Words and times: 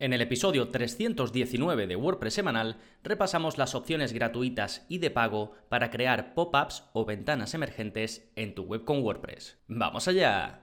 En 0.00 0.14
el 0.14 0.22
episodio 0.22 0.70
319 0.70 1.86
de 1.86 1.94
WordPress 1.94 2.32
semanal 2.32 2.78
repasamos 3.04 3.58
las 3.58 3.74
opciones 3.74 4.14
gratuitas 4.14 4.86
y 4.88 4.96
de 4.96 5.10
pago 5.10 5.52
para 5.68 5.90
crear 5.90 6.32
pop-ups 6.32 6.84
o 6.94 7.04
ventanas 7.04 7.52
emergentes 7.52 8.32
en 8.34 8.54
tu 8.54 8.62
web 8.62 8.84
con 8.86 9.02
WordPress. 9.02 9.58
¡Vamos 9.68 10.08
allá! 10.08 10.62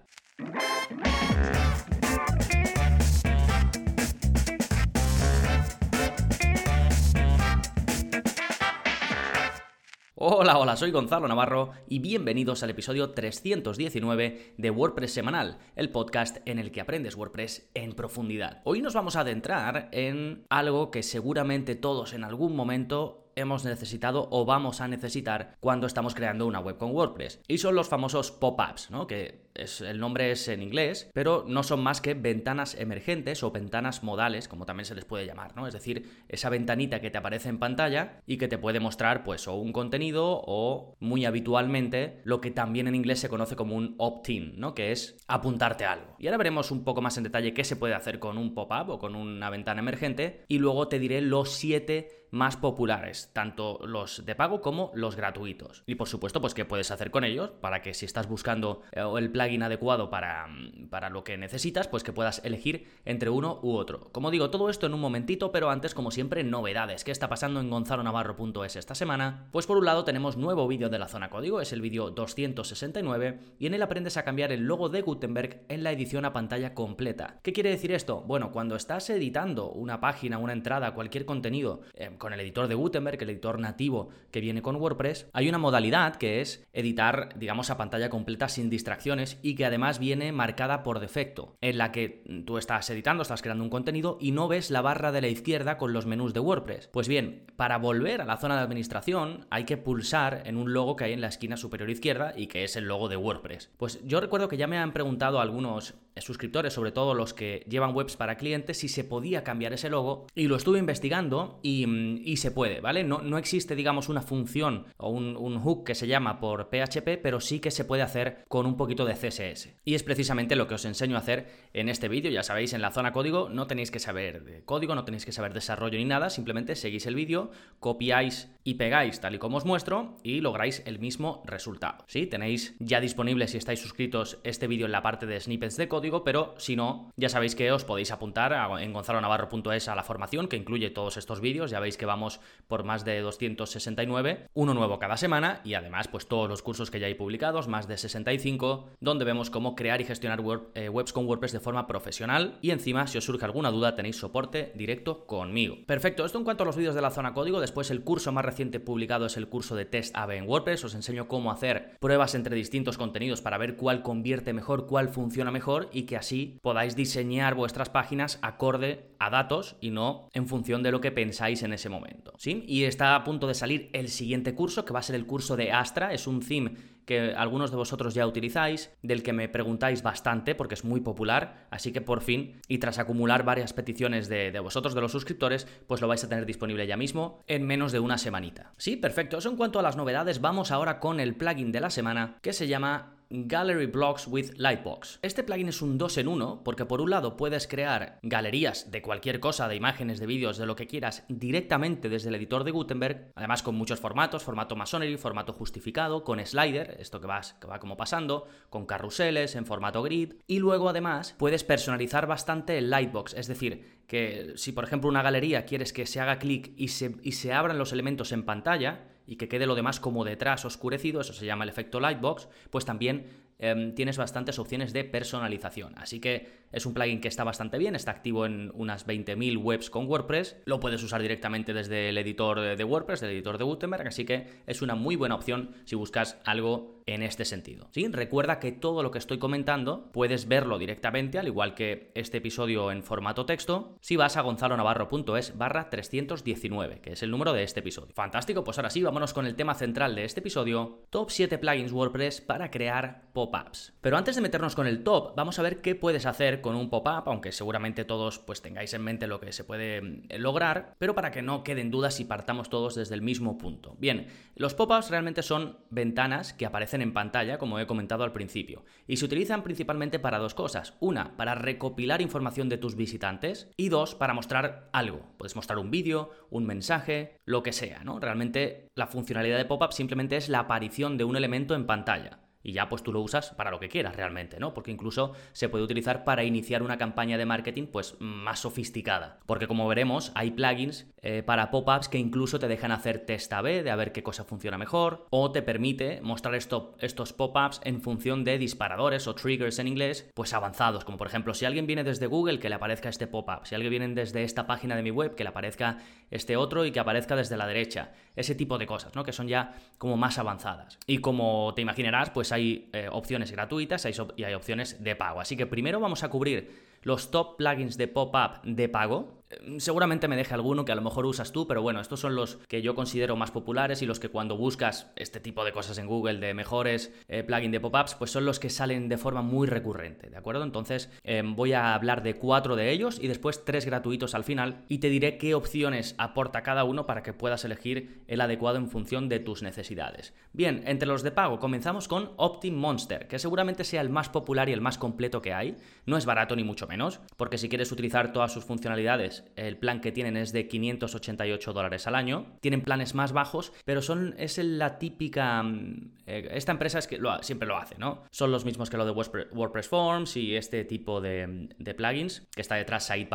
Hola, 10.19 10.57
hola, 10.57 10.75
soy 10.75 10.89
Gonzalo 10.89 11.27
Navarro 11.27 11.73
y 11.87 11.99
bienvenidos 11.99 12.63
al 12.63 12.71
episodio 12.71 13.11
319 13.11 14.55
de 14.57 14.71
WordPress 14.71 15.13
Semanal, 15.13 15.59
el 15.75 15.91
podcast 15.91 16.37
en 16.45 16.57
el 16.57 16.71
que 16.71 16.81
aprendes 16.81 17.15
WordPress 17.15 17.69
en 17.75 17.93
profundidad. 17.93 18.63
Hoy 18.63 18.81
nos 18.81 18.95
vamos 18.95 19.15
a 19.15 19.19
adentrar 19.19 19.89
en 19.91 20.43
algo 20.49 20.89
que 20.89 21.03
seguramente 21.03 21.75
todos 21.75 22.13
en 22.13 22.23
algún 22.23 22.55
momento 22.55 23.26
hemos 23.37 23.63
necesitado 23.63 24.27
o 24.31 24.45
vamos 24.45 24.81
a 24.81 24.87
necesitar 24.87 25.55
cuando 25.59 25.87
estamos 25.87 26.15
creando 26.15 26.45
una 26.45 26.59
web 26.59 26.77
con 26.77 26.91
WordPress. 26.91 27.41
Y 27.47 27.59
son 27.59 27.75
los 27.75 27.87
famosos 27.87 28.31
pop-ups, 28.31 28.91
¿no? 28.91 29.07
Que 29.07 29.47
el 29.81 29.99
nombre 29.99 30.31
es 30.31 30.47
en 30.47 30.61
inglés, 30.61 31.09
pero 31.13 31.43
no 31.47 31.63
son 31.63 31.81
más 31.81 32.01
que 32.01 32.13
ventanas 32.13 32.75
emergentes 32.75 33.43
o 33.43 33.51
ventanas 33.51 34.03
modales, 34.03 34.47
como 34.47 34.65
también 34.65 34.85
se 34.85 34.95
les 34.95 35.05
puede 35.05 35.25
llamar, 35.25 35.55
¿no? 35.55 35.67
Es 35.67 35.73
decir, 35.73 36.23
esa 36.29 36.49
ventanita 36.49 37.01
que 37.01 37.09
te 37.09 37.17
aparece 37.17 37.49
en 37.49 37.59
pantalla 37.59 38.21
y 38.25 38.37
que 38.37 38.47
te 38.47 38.57
puede 38.57 38.79
mostrar, 38.79 39.23
pues, 39.23 39.47
o 39.47 39.55
un 39.55 39.73
contenido 39.73 40.41
o, 40.45 40.95
muy 40.99 41.25
habitualmente, 41.25 42.21
lo 42.23 42.41
que 42.41 42.51
también 42.51 42.87
en 42.87 42.95
inglés 42.95 43.19
se 43.19 43.29
conoce 43.29 43.55
como 43.55 43.75
un 43.75 43.95
opt-in, 43.97 44.59
¿no? 44.59 44.75
Que 44.75 44.91
es 44.91 45.17
apuntarte 45.27 45.85
a 45.85 45.93
algo. 45.93 46.15
Y 46.19 46.27
ahora 46.27 46.37
veremos 46.37 46.71
un 46.71 46.83
poco 46.83 47.01
más 47.01 47.17
en 47.17 47.23
detalle 47.23 47.53
qué 47.53 47.63
se 47.63 47.75
puede 47.75 47.95
hacer 47.95 48.19
con 48.19 48.37
un 48.37 48.53
pop-up 48.53 48.89
o 48.89 48.99
con 48.99 49.15
una 49.15 49.49
ventana 49.49 49.81
emergente 49.81 50.43
y 50.47 50.59
luego 50.59 50.87
te 50.87 50.99
diré 50.99 51.21
los 51.21 51.51
siete 51.51 52.16
más 52.31 52.57
populares, 52.57 53.31
tanto 53.33 53.79
los 53.85 54.25
de 54.25 54.35
pago 54.35 54.61
como 54.61 54.91
los 54.93 55.15
gratuitos. 55.15 55.83
Y 55.85 55.95
por 55.95 56.07
supuesto, 56.07 56.41
pues 56.41 56.53
qué 56.53 56.65
puedes 56.65 56.91
hacer 56.91 57.11
con 57.11 57.23
ellos 57.23 57.51
para 57.61 57.81
que 57.81 57.93
si 57.93 58.05
estás 58.05 58.27
buscando 58.27 58.81
eh, 58.91 59.03
el 59.17 59.31
plugin 59.31 59.63
adecuado 59.63 60.09
para, 60.09 60.47
mm, 60.47 60.89
para 60.89 61.09
lo 61.09 61.23
que 61.23 61.37
necesitas, 61.37 61.87
pues 61.87 62.03
que 62.03 62.13
puedas 62.13 62.41
elegir 62.43 62.87
entre 63.05 63.29
uno 63.29 63.59
u 63.61 63.75
otro. 63.75 64.09
Como 64.11 64.31
digo, 64.31 64.49
todo 64.49 64.69
esto 64.69 64.87
en 64.87 64.93
un 64.93 64.99
momentito, 64.99 65.51
pero 65.51 65.69
antes, 65.69 65.93
como 65.93 66.11
siempre, 66.11 66.43
novedades. 66.43 67.03
¿Qué 67.03 67.11
está 67.11 67.29
pasando 67.29 67.59
en 67.59 67.69
gonzalonavarro.es 67.69 68.75
esta 68.75 68.95
semana? 68.95 69.47
Pues 69.51 69.65
por 69.65 69.77
un 69.77 69.85
lado 69.85 70.03
tenemos 70.03 70.37
nuevo 70.37 70.67
vídeo 70.67 70.89
de 70.89 70.99
la 70.99 71.07
zona 71.07 71.29
código, 71.29 71.61
es 71.61 71.73
el 71.73 71.81
vídeo 71.81 72.11
269, 72.11 73.39
y 73.59 73.67
en 73.67 73.73
él 73.73 73.81
aprendes 73.81 74.17
a 74.17 74.23
cambiar 74.23 74.51
el 74.51 74.65
logo 74.65 74.89
de 74.89 75.01
Gutenberg 75.01 75.65
en 75.69 75.83
la 75.83 75.91
edición 75.91 76.25
a 76.25 76.33
pantalla 76.33 76.73
completa. 76.73 77.39
¿Qué 77.43 77.53
quiere 77.53 77.69
decir 77.69 77.91
esto? 77.91 78.21
Bueno, 78.21 78.51
cuando 78.51 78.75
estás 78.75 79.09
editando 79.09 79.69
una 79.69 79.99
página, 79.99 80.37
una 80.37 80.53
entrada, 80.53 80.93
cualquier 80.93 81.25
contenido, 81.25 81.81
eh, 81.93 82.11
con 82.17 82.33
el 82.33 82.39
editor 82.39 82.67
de 82.67 82.75
Gutenberg, 82.75 83.21
el 83.21 83.29
editor 83.29 83.59
nativo 83.59 84.09
que 84.31 84.41
viene 84.41 84.61
con 84.61 84.75
WordPress, 84.75 85.27
hay 85.33 85.49
una 85.49 85.57
modalidad 85.57 86.15
que 86.15 86.41
es 86.41 86.67
editar, 86.73 87.29
digamos, 87.37 87.69
a 87.69 87.77
pantalla 87.77 88.09
completa 88.09 88.49
sin 88.49 88.69
distracciones 88.69 89.39
y 89.41 89.55
que 89.55 89.65
además 89.65 89.99
viene 89.99 90.31
marcada 90.31 90.83
por 90.83 90.99
defecto, 90.99 91.55
en 91.61 91.77
la 91.77 91.91
que 91.91 92.23
tú 92.45 92.57
estás 92.57 92.89
editando, 92.89 93.21
estás 93.21 93.41
creando 93.41 93.63
un 93.63 93.69
contenido 93.69 94.17
y 94.19 94.31
no 94.31 94.47
ves 94.47 94.71
la 94.71 94.81
barra 94.81 95.11
de 95.11 95.21
la 95.21 95.27
izquierda 95.27 95.77
con 95.77 95.93
los 95.93 96.05
menús 96.05 96.33
de 96.33 96.39
WordPress. 96.39 96.87
Pues 96.87 97.07
bien, 97.07 97.45
para 97.55 97.77
volver 97.77 98.21
a 98.21 98.25
la 98.25 98.37
zona 98.37 98.55
de 98.55 98.61
administración 98.61 99.45
hay 99.49 99.65
que 99.65 99.77
pulsar 99.77 100.43
en 100.45 100.57
un 100.57 100.73
logo 100.73 100.95
que 100.95 101.05
hay 101.05 101.13
en 101.13 101.21
la 101.21 101.27
esquina 101.27 101.57
superior 101.57 101.89
izquierda 101.89 102.33
y 102.35 102.47
que 102.47 102.63
es 102.63 102.75
el 102.75 102.85
logo 102.85 103.09
de 103.09 103.17
WordPress. 103.17 103.71
Pues 103.77 104.05
yo 104.05 104.19
recuerdo 104.19 104.47
que 104.47 104.57
ya 104.57 104.67
me 104.67 104.77
han 104.77 104.93
preguntado 104.93 105.39
algunos 105.39 105.95
suscriptores, 106.21 106.73
sobre 106.73 106.91
todo 106.91 107.13
los 107.13 107.33
que 107.33 107.63
llevan 107.69 107.95
webs 107.95 108.17
para 108.17 108.37
clientes, 108.37 108.77
si 108.77 108.87
se 108.87 109.03
podía 109.03 109.43
cambiar 109.43 109.73
ese 109.73 109.89
logo 109.89 110.27
y 110.35 110.47
lo 110.47 110.55
estuve 110.55 110.79
investigando 110.79 111.59
y 111.63 111.85
y 112.27 112.37
se 112.37 112.51
puede, 112.51 112.81
¿vale? 112.81 113.03
No, 113.03 113.21
no 113.21 113.37
existe, 113.37 113.75
digamos, 113.75 114.09
una 114.09 114.21
función 114.21 114.85
o 114.97 115.09
un, 115.09 115.57
hook 115.59 115.85
que 115.85 115.95
se 115.95 116.07
llama 116.07 116.39
por 116.39 116.69
PHP, 116.69 117.19
pero 117.21 117.39
sí 117.39 117.59
que 117.59 117.71
se 117.71 117.85
puede 117.85 118.03
hacer 118.03 118.43
con 118.47 118.65
un 118.65 118.77
poquito 118.77 119.05
de 119.05 119.13
CSS. 119.13 119.69
Y 119.85 119.95
es 119.95 120.03
precisamente 120.03 120.55
lo 120.55 120.67
que 120.67 120.75
os 120.75 120.85
enseño 120.85 121.15
a 121.15 121.19
hacer 121.19 121.47
en 121.73 121.89
este 121.89 122.07
vídeo. 122.09 122.31
Ya 122.31 122.43
sabéis, 122.43 122.73
en 122.73 122.81
la 122.81 122.91
zona 122.91 123.11
código 123.11 123.49
no 123.49 123.67
tenéis 123.67 123.91
que 123.91 123.99
saber 123.99 124.63
código, 124.65 124.93
no 124.93 125.03
tenéis 125.03 125.25
que 125.25 125.31
saber 125.31 125.53
desarrollo 125.53 125.97
ni 125.97 126.05
nada, 126.05 126.29
simplemente 126.29 126.75
seguís 126.75 127.05
el 127.05 127.15
vídeo, 127.15 127.51
copiáis 127.79 128.51
y 128.63 128.75
pegáis 128.75 129.19
tal 129.19 129.35
y 129.35 129.39
como 129.39 129.57
os 129.57 129.65
muestro 129.65 130.17
y 130.23 130.41
lográis 130.41 130.83
el 130.85 130.99
mismo 130.99 131.41
resultado. 131.45 132.03
¿Sí? 132.07 132.27
Tenéis 132.27 132.75
ya 132.79 132.99
disponible, 132.99 133.47
si 133.47 133.57
estáis 133.57 133.79
suscritos, 133.79 134.39
este 134.43 134.67
vídeo 134.67 134.85
en 134.85 134.91
la 134.91 135.01
parte 135.01 135.25
de 135.25 135.39
snippets 135.39 135.77
de 135.77 135.87
código, 135.87 136.06
pero 136.23 136.55
si 136.57 136.75
no, 136.75 137.11
ya 137.15 137.29
sabéis 137.29 137.55
que 137.55 137.71
os 137.71 137.83
podéis 137.83 138.11
apuntar 138.11 138.55
en 138.79 138.93
gonzalonavarro.es 138.93 139.87
a 139.87 139.95
la 139.95 140.03
formación 140.03 140.47
que 140.47 140.57
incluye 140.57 140.89
todos 140.89 141.17
estos 141.17 141.41
vídeos. 141.41 141.71
Ya 141.71 141.79
veis 141.79 141.97
que 141.97 142.05
vamos 142.05 142.39
por 142.67 142.83
más 142.83 143.05
de 143.05 143.19
269, 143.19 144.47
uno 144.53 144.73
nuevo 144.73 144.99
cada 144.99 145.17
semana 145.17 145.61
y 145.63 145.73
además 145.73 146.07
pues 146.07 146.27
todos 146.27 146.49
los 146.49 146.61
cursos 146.61 146.91
que 146.91 146.99
ya 146.99 147.07
hay 147.07 147.15
publicados, 147.15 147.67
más 147.67 147.87
de 147.87 147.97
65, 147.97 148.89
donde 148.99 149.25
vemos 149.25 149.49
cómo 149.49 149.75
crear 149.75 150.01
y 150.01 150.05
gestionar 150.05 150.41
eh, 150.75 150.89
webs 150.89 151.13
con 151.13 151.25
WordPress 151.25 151.51
de 151.51 151.59
forma 151.59 151.87
profesional 151.87 152.57
y 152.61 152.71
encima 152.71 153.07
si 153.07 153.17
os 153.17 153.25
surge 153.25 153.45
alguna 153.45 153.71
duda 153.71 153.95
tenéis 153.95 154.17
soporte 154.17 154.71
directo 154.75 155.25
conmigo. 155.25 155.77
Perfecto, 155.85 156.25
esto 156.25 156.37
en 156.37 156.43
cuanto 156.43 156.63
a 156.63 156.65
los 156.65 156.75
vídeos 156.75 156.95
de 156.95 157.01
la 157.01 157.11
zona 157.11 157.33
código, 157.33 157.59
después 157.59 157.91
el 157.91 158.03
curso 158.03 158.31
más 158.31 158.45
reciente 158.45 158.79
publicado 158.79 159.25
es 159.25 159.37
el 159.37 159.49
curso 159.49 159.75
de 159.75 159.85
Test 159.85 160.15
AB 160.15 160.31
en 160.31 160.47
WordPress, 160.47 160.85
os 160.85 160.95
enseño 160.95 161.27
cómo 161.27 161.51
hacer 161.51 161.97
pruebas 161.99 162.35
entre 162.35 162.55
distintos 162.55 162.97
contenidos 162.97 163.41
para 163.41 163.57
ver 163.57 163.75
cuál 163.75 164.03
convierte 164.03 164.53
mejor, 164.53 164.87
cuál 164.87 165.09
funciona 165.09 165.51
mejor 165.51 165.89
y 165.97 166.03
que 166.03 166.15
así 166.15 166.59
podáis 166.61 166.95
diseñar 166.95 167.55
vuestras 167.55 167.89
páginas 167.89 168.37
acorde 168.43 169.07
a 169.17 169.31
datos 169.31 169.77
y 169.81 169.89
no 169.89 170.29
en 170.31 170.45
función 170.45 170.83
de 170.83 170.91
lo 170.91 171.01
que 171.01 171.11
pensáis 171.11 171.63
en 171.63 171.73
ese 171.73 171.89
momento. 171.89 172.33
¿sí? 172.37 172.63
Y 172.67 172.83
está 172.83 173.15
a 173.15 173.23
punto 173.23 173.47
de 173.47 173.55
salir 173.55 173.89
el 173.93 174.09
siguiente 174.09 174.53
curso, 174.53 174.85
que 174.85 174.93
va 174.93 174.99
a 174.99 175.01
ser 175.01 175.15
el 175.15 175.25
curso 175.25 175.57
de 175.57 175.71
Astra, 175.71 176.13
es 176.13 176.27
un 176.27 176.41
theme 176.41 176.75
que 177.07 177.33
algunos 177.33 177.71
de 177.71 177.77
vosotros 177.77 178.13
ya 178.13 178.27
utilizáis, 178.27 178.91
del 179.01 179.23
que 179.23 179.33
me 179.33 179.49
preguntáis 179.49 180.03
bastante 180.03 180.53
porque 180.53 180.75
es 180.75 180.83
muy 180.83 180.99
popular, 180.99 181.65
así 181.71 181.91
que 181.91 182.01
por 182.01 182.21
fin, 182.21 182.61
y 182.67 182.77
tras 182.77 182.99
acumular 182.99 183.43
varias 183.43 183.73
peticiones 183.73 184.27
de, 184.27 184.51
de, 184.51 184.59
vosotros, 184.59 184.93
de 184.93 185.01
los 185.01 185.13
suscriptores, 185.13 185.67
pues 185.87 185.99
lo 185.99 186.07
vais 186.07 186.23
a 186.23 186.29
tener 186.29 186.45
disponible 186.45 186.85
ya 186.85 186.97
mismo 186.97 187.43
en 187.47 187.65
menos 187.65 187.91
de 187.91 188.01
una 188.01 188.19
semanita. 188.19 188.73
Sí, 188.77 188.97
perfecto. 188.97 189.39
Eso 189.39 189.49
en 189.49 189.57
cuanto 189.57 189.79
a 189.79 189.83
las 189.83 189.95
novedades, 189.95 190.41
vamos 190.41 190.69
ahora 190.69 190.99
con 190.99 191.19
el 191.19 191.35
plugin 191.35 191.71
de 191.71 191.79
la 191.79 191.89
semana 191.89 192.37
que 192.43 192.53
se 192.53 192.67
llama 192.67 193.16
Gallery 193.29 193.87
Blocks 193.87 194.27
with 194.27 194.51
Lightbox. 194.57 195.19
Este 195.21 195.43
plugin 195.43 195.69
es 195.69 195.81
un 195.81 195.97
2 195.97 196.17
en 196.19 196.27
1 196.27 196.61
porque 196.63 196.85
por 196.85 197.01
un 197.01 197.09
lado 197.09 197.35
puedes 197.37 197.67
crear 197.67 198.19
galerías 198.23 198.91
de 198.91 199.01
cualquier 199.01 199.39
cosa, 199.39 199.67
de 199.67 199.75
imágenes, 199.75 200.19
de 200.19 200.25
vídeos, 200.25 200.57
de 200.57 200.65
lo 200.65 200.75
que 200.75 200.87
quieras 200.87 201.25
directamente 201.27 202.09
desde 202.09 202.29
el 202.29 202.35
editor 202.35 202.63
de 202.63 202.71
Gutenberg, 202.71 203.31
además 203.35 203.63
con 203.63 203.75
muchos 203.75 203.99
formatos, 203.99 204.43
formato 204.43 204.75
Masonry, 204.75 205.17
formato 205.17 205.53
justificado, 205.53 206.23
con 206.23 206.45
slider, 206.45 206.97
esto 206.99 207.19
que, 207.19 207.27
va 207.27 207.79
como 207.79 207.97
pasando, 207.97 208.47
con 208.69 208.85
carruseles, 208.85 209.55
en 209.55 209.65
formato 209.65 210.03
grid, 210.03 210.35
y 210.47 210.59
luego 210.59 210.89
además 210.89 211.35
puedes 211.37 211.63
personalizar 211.63 212.27
bastante 212.27 212.77
el 212.77 212.89
Lightbox, 212.89 213.33
es 213.33 213.47
decir, 213.47 213.97
que 214.07 214.53
si 214.55 214.71
por 214.71 214.85
ejemplo 214.85 215.09
una 215.09 215.21
galería 215.21 215.65
quieres 215.65 215.91
que 215.91 216.05
se 216.05 216.19
haga 216.21 216.39
clic 216.39 216.71
y 216.77 216.87
se 216.87 217.53
abran 217.53 217.77
los 217.77 217.91
elementos 217.91 218.31
en 218.31 218.43
pantalla, 218.43 219.16
y 219.27 219.35
que 219.35 219.47
quede 219.47 219.67
lo 219.67 219.75
demás 219.75 219.99
como 219.99 220.23
detrás 220.25 220.65
oscurecido, 220.65 221.21
eso 221.21 221.33
se 221.33 221.45
llama 221.45 221.65
el 221.65 221.69
efecto 221.69 221.99
Lightbox, 221.99 222.47
pues 222.71 222.85
también 222.85 223.47
Em, 223.59 223.95
tienes 223.95 224.17
bastantes 224.17 224.59
opciones 224.59 224.93
de 224.93 225.03
personalización. 225.03 225.97
Así 225.97 226.19
que 226.19 226.66
es 226.71 226.85
un 226.85 226.93
plugin 226.93 227.19
que 227.19 227.27
está 227.27 227.43
bastante 227.43 227.77
bien, 227.77 227.95
está 227.95 228.11
activo 228.11 228.45
en 228.45 228.71
unas 228.75 229.07
20.000 229.07 229.57
webs 229.57 229.89
con 229.89 230.07
WordPress, 230.07 230.57
lo 230.65 230.79
puedes 230.79 231.01
usar 231.03 231.21
directamente 231.21 231.73
desde 231.73 232.09
el 232.09 232.17
editor 232.17 232.77
de 232.77 232.83
WordPress, 232.83 233.21
del 233.21 233.31
editor 233.31 233.57
de 233.57 233.63
Gutenberg, 233.63 234.07
así 234.07 234.25
que 234.25 234.47
es 234.67 234.81
una 234.81 234.95
muy 234.95 235.15
buena 235.15 235.35
opción 235.35 235.71
si 235.85 235.95
buscas 235.95 236.39
algo 236.45 237.01
en 237.05 237.23
este 237.23 237.45
sentido. 237.45 237.87
¿Sí? 237.91 238.07
Recuerda 238.07 238.59
que 238.59 238.71
todo 238.73 239.01
lo 239.01 239.11
que 239.11 239.17
estoy 239.17 239.39
comentando 239.39 240.11
puedes 240.11 240.47
verlo 240.47 240.77
directamente, 240.77 241.39
al 241.39 241.47
igual 241.47 241.73
que 241.73 242.11
este 242.15 242.37
episodio 242.37 242.91
en 242.91 243.01
formato 243.01 243.45
texto, 243.45 243.95
si 244.01 244.17
vas 244.17 244.37
a 244.37 244.41
gonzalonavarro.es 244.41 245.57
barra 245.57 245.89
319, 245.89 246.99
que 246.99 247.13
es 247.13 247.23
el 247.23 247.31
número 247.31 247.53
de 247.53 247.63
este 247.63 247.79
episodio. 247.79 248.13
Fantástico, 248.13 248.63
pues 248.63 248.77
ahora 248.77 248.89
sí, 248.89 249.01
vámonos 249.01 249.33
con 249.33 249.45
el 249.45 249.55
tema 249.55 249.73
central 249.73 250.15
de 250.15 250.25
este 250.25 250.41
episodio, 250.41 251.05
top 251.09 251.31
7 251.31 251.57
plugins 251.57 251.93
WordPress 251.93 252.41
para 252.41 252.69
crear 252.69 253.31
pop 253.33 253.47
pop-ups. 253.47 253.93
Pero 254.01 254.17
antes 254.17 254.35
de 254.35 254.41
meternos 254.41 254.75
con 254.75 254.87
el 254.87 255.03
top, 255.03 255.35
vamos 255.35 255.59
a 255.59 255.61
ver 255.61 255.81
qué 255.81 255.95
puedes 255.95 256.25
hacer 256.25 256.56
con 256.61 256.75
un 256.75 256.89
pop-up, 256.89 257.23
aunque 257.25 257.51
seguramente 257.51 258.05
todos 258.05 258.39
pues 258.39 258.61
tengáis 258.61 258.93
en 258.93 259.03
mente 259.03 259.27
lo 259.27 259.39
que 259.39 259.51
se 259.51 259.63
puede 259.63 260.01
mm, 260.01 260.23
lograr, 260.37 260.95
pero 260.99 261.15
para 261.15 261.31
que 261.31 261.41
no 261.41 261.63
queden 261.63 261.91
dudas 261.91 262.19
y 262.19 262.25
partamos 262.25 262.69
todos 262.69 262.95
desde 262.95 263.15
el 263.15 263.21
mismo 263.21 263.57
punto. 263.57 263.95
Bien, 263.99 264.27
los 264.55 264.73
pop-ups 264.73 265.09
realmente 265.09 265.43
son 265.43 265.77
ventanas 265.89 266.53
que 266.53 266.65
aparecen 266.65 267.01
en 267.01 267.13
pantalla, 267.13 267.57
como 267.57 267.79
he 267.79 267.87
comentado 267.87 268.23
al 268.23 268.33
principio, 268.33 268.85
y 269.07 269.17
se 269.17 269.25
utilizan 269.25 269.63
principalmente 269.63 270.19
para 270.19 270.39
dos 270.39 270.53
cosas. 270.53 270.95
Una, 270.99 271.35
para 271.37 271.55
recopilar 271.55 272.21
información 272.21 272.69
de 272.69 272.77
tus 272.77 272.95
visitantes 272.95 273.71
y 273.77 273.89
dos, 273.89 274.15
para 274.15 274.33
mostrar 274.33 274.89
algo. 274.93 275.21
Puedes 275.37 275.55
mostrar 275.55 275.79
un 275.79 275.91
vídeo, 275.91 276.31
un 276.49 276.65
mensaje, 276.65 277.37
lo 277.45 277.63
que 277.63 277.73
sea, 277.73 278.03
¿no? 278.03 278.19
Realmente 278.19 278.87
la 278.95 279.07
funcionalidad 279.07 279.57
de 279.57 279.65
pop-up 279.65 279.93
simplemente 279.93 280.37
es 280.37 280.49
la 280.49 280.59
aparición 280.59 281.17
de 281.17 281.23
un 281.23 281.35
elemento 281.35 281.75
en 281.75 281.85
pantalla. 281.85 282.39
Y 282.63 282.73
ya 282.73 282.89
pues 282.89 283.03
tú 283.03 283.13
lo 283.13 283.21
usas 283.21 283.51
para 283.51 283.71
lo 283.71 283.79
que 283.79 283.89
quieras 283.89 284.15
realmente, 284.15 284.59
¿no? 284.59 284.73
Porque 284.73 284.91
incluso 284.91 285.33
se 285.53 285.69
puede 285.69 285.83
utilizar 285.83 286.23
para 286.23 286.43
iniciar 286.43 286.83
una 286.83 286.97
campaña 286.97 287.37
de 287.37 287.45
marketing 287.45 287.87
pues 287.87 288.15
más 288.19 288.59
sofisticada. 288.59 289.39
Porque 289.45 289.67
como 289.67 289.87
veremos, 289.87 290.31
hay 290.35 290.51
plugins 290.51 291.07
eh, 291.21 291.43
para 291.43 291.71
pop-ups 291.71 292.09
que 292.09 292.17
incluso 292.17 292.59
te 292.59 292.67
dejan 292.67 292.91
hacer 292.91 293.25
test 293.25 293.51
A-B 293.53 293.83
de 293.83 293.91
a 293.91 293.95
ver 293.95 294.11
qué 294.11 294.23
cosa 294.23 294.43
funciona 294.43 294.77
mejor 294.77 295.25
o 295.29 295.51
te 295.51 295.61
permite 295.61 296.21
mostrar 296.21 296.55
estos 296.55 297.33
pop-ups 297.33 297.81
en 297.83 298.01
función 298.01 298.43
de 298.43 298.57
disparadores 298.57 299.27
o 299.27 299.35
triggers 299.35 299.79
en 299.79 299.87
inglés 299.87 300.29
pues 300.33 300.53
avanzados, 300.53 301.05
como 301.05 301.17
por 301.17 301.27
ejemplo 301.27 301.53
si 301.53 301.65
alguien 301.65 301.87
viene 301.87 302.03
desde 302.03 302.27
Google 302.27 302.59
que 302.59 302.69
le 302.69 302.75
aparezca 302.75 303.09
este 303.09 303.27
pop-up, 303.27 303.65
si 303.65 303.75
alguien 303.75 303.91
viene 303.91 304.07
desde 304.09 304.43
esta 304.43 304.67
página 304.67 304.95
de 304.95 305.03
mi 305.03 305.11
web 305.11 305.35
que 305.35 305.43
le 305.43 305.49
aparezca 305.49 305.97
este 306.31 306.57
otro 306.57 306.85
y 306.85 306.91
que 306.91 306.99
aparezca 306.99 307.35
desde 307.35 307.57
la 307.57 307.67
derecha, 307.67 308.11
ese 308.35 308.55
tipo 308.55 308.77
de 308.77 308.85
cosas, 308.85 309.15
¿no? 309.15 309.23
Que 309.23 309.31
son 309.31 309.47
ya 309.47 309.75
como 309.97 310.17
más 310.17 310.37
avanzadas. 310.37 310.99
Y 311.07 311.19
como 311.19 311.73
te 311.73 311.81
imaginarás, 311.81 312.29
pues 312.29 312.46
hay 312.51 312.89
eh, 312.93 313.07
opciones 313.11 313.51
gratuitas 313.51 314.07
y 314.35 314.43
hay 314.43 314.53
opciones 314.53 315.03
de 315.03 315.15
pago. 315.15 315.39
Así 315.39 315.55
que 315.55 315.65
primero 315.65 315.99
vamos 315.99 316.23
a 316.23 316.29
cubrir 316.29 316.86
los 317.03 317.31
top 317.31 317.57
plugins 317.57 317.97
de 317.97 318.07
pop-up 318.07 318.61
de 318.63 318.89
pago, 318.89 319.37
Mm, 319.65 319.77
seguramente 319.79 320.27
me 320.27 320.35
deje 320.35 320.53
alguno 320.53 320.83
que 320.83 320.91
a 320.91 320.95
lo 320.95 321.01
mejor 321.01 321.25
usas 321.25 321.51
tú, 321.51 321.67
pero 321.67 321.81
bueno, 321.81 322.01
estos 322.01 322.19
son 322.19 322.35
los 322.35 322.57
que 322.67 322.81
yo 322.81 322.95
considero 322.95 323.35
más 323.35 323.51
populares 323.51 324.01
y 324.01 324.05
los 324.05 324.19
que 324.19 324.29
cuando 324.29 324.57
buscas 324.57 325.11
este 325.15 325.39
tipo 325.39 325.63
de 325.63 325.71
cosas 325.71 325.97
en 325.97 326.07
Google 326.07 326.39
de 326.39 326.53
mejores 326.53 327.13
eh, 327.29 327.43
plugins 327.43 327.71
de 327.71 327.79
pop-ups, 327.79 328.15
pues 328.15 328.31
son 328.31 328.45
los 328.45 328.59
que 328.59 328.69
salen 328.69 329.07
de 329.07 329.17
forma 329.17 329.41
muy 329.41 329.67
recurrente, 329.67 330.29
¿de 330.29 330.37
acuerdo? 330.37 330.63
Entonces 330.63 331.09
em, 331.23 331.55
voy 331.55 331.73
a 331.73 331.93
hablar 331.93 332.23
de 332.23 332.35
cuatro 332.35 332.75
de 332.75 332.91
ellos 332.91 333.19
y 333.21 333.27
después 333.27 333.63
tres 333.63 333.85
gratuitos 333.85 334.35
al 334.35 334.43
final 334.43 334.83
y 334.89 334.97
te 334.97 335.09
diré 335.09 335.37
qué 335.37 335.55
opciones 335.55 336.15
aporta 336.17 336.63
cada 336.63 336.83
uno 336.83 337.05
para 337.05 337.23
que 337.23 337.33
puedas 337.33 337.63
elegir 337.63 338.23
el 338.27 338.41
adecuado 338.41 338.77
en 338.77 338.89
función 338.89 339.29
de 339.29 339.39
tus 339.39 339.63
necesidades. 339.63 340.33
Bien, 340.51 340.83
entre 340.85 341.07
los 341.07 341.23
de 341.23 341.31
pago 341.31 341.59
comenzamos 341.59 342.07
con 342.07 342.31
Optim 342.35 342.75
Monster, 342.75 343.27
que 343.27 343.39
seguramente 343.39 343.85
sea 343.85 344.01
el 344.01 344.09
más 344.09 344.27
popular 344.27 344.67
y 344.67 344.73
el 344.73 344.81
más 344.81 344.97
completo 344.97 345.41
que 345.41 345.53
hay. 345.53 345.77
No 346.05 346.17
es 346.17 346.25
barato 346.25 346.55
ni 346.55 346.63
mucho 346.63 346.86
menos, 346.87 347.19
porque 347.35 347.57
si 347.57 347.69
quieres 347.69 347.91
utilizar 347.91 348.33
todas 348.33 348.51
sus 348.51 348.65
funcionalidades, 348.65 349.43
el 349.55 349.77
plan 349.77 350.01
que 350.01 350.11
tienen 350.11 350.37
es 350.37 350.51
de 350.51 350.67
588 350.67 351.73
dólares 351.73 352.07
al 352.07 352.15
año. 352.15 352.57
Tienen 352.61 352.81
planes 352.81 353.15
más 353.15 353.33
bajos, 353.33 353.73
pero 353.85 354.01
son, 354.01 354.35
es 354.37 354.57
la 354.57 354.97
típica... 354.99 355.63
Mm, 355.63 356.11
eh, 356.25 356.49
esta 356.51 356.71
empresa 356.71 356.99
es 356.99 357.07
que 357.07 357.19
siempre 357.41 357.67
lo 357.67 357.77
hace, 357.77 357.95
¿no? 357.97 358.23
Son 358.31 358.51
los 358.51 358.65
mismos 358.65 358.89
que 358.89 358.97
lo 358.97 359.05
de 359.05 359.11
WordPress 359.11 359.87
Forms 359.87 360.37
y 360.37 360.55
este 360.55 360.83
tipo 360.85 361.21
de, 361.21 361.69
plugins, 361.95 362.47
que 362.53 362.61
está 362.61 362.75
detrás 362.75 363.05
Site 363.05 363.27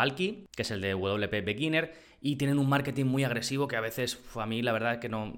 que 0.55 0.63
es 0.63 0.71
el 0.71 0.81
de 0.81 0.95
WP 0.95 1.45
Beginner, 1.45 1.93
y 2.25 2.37
tienen 2.37 2.59
un 2.59 2.69
marketing 2.69 3.07
muy 3.07 3.25
agresivo 3.25 3.67
que 3.67 3.77
a 3.77 3.81
veces 3.81 4.19
a 4.37 4.47
mí 4.47 4.63
la 4.63 4.73
verdad 4.73 5.01
que 5.01 5.09
no, 5.11 5.33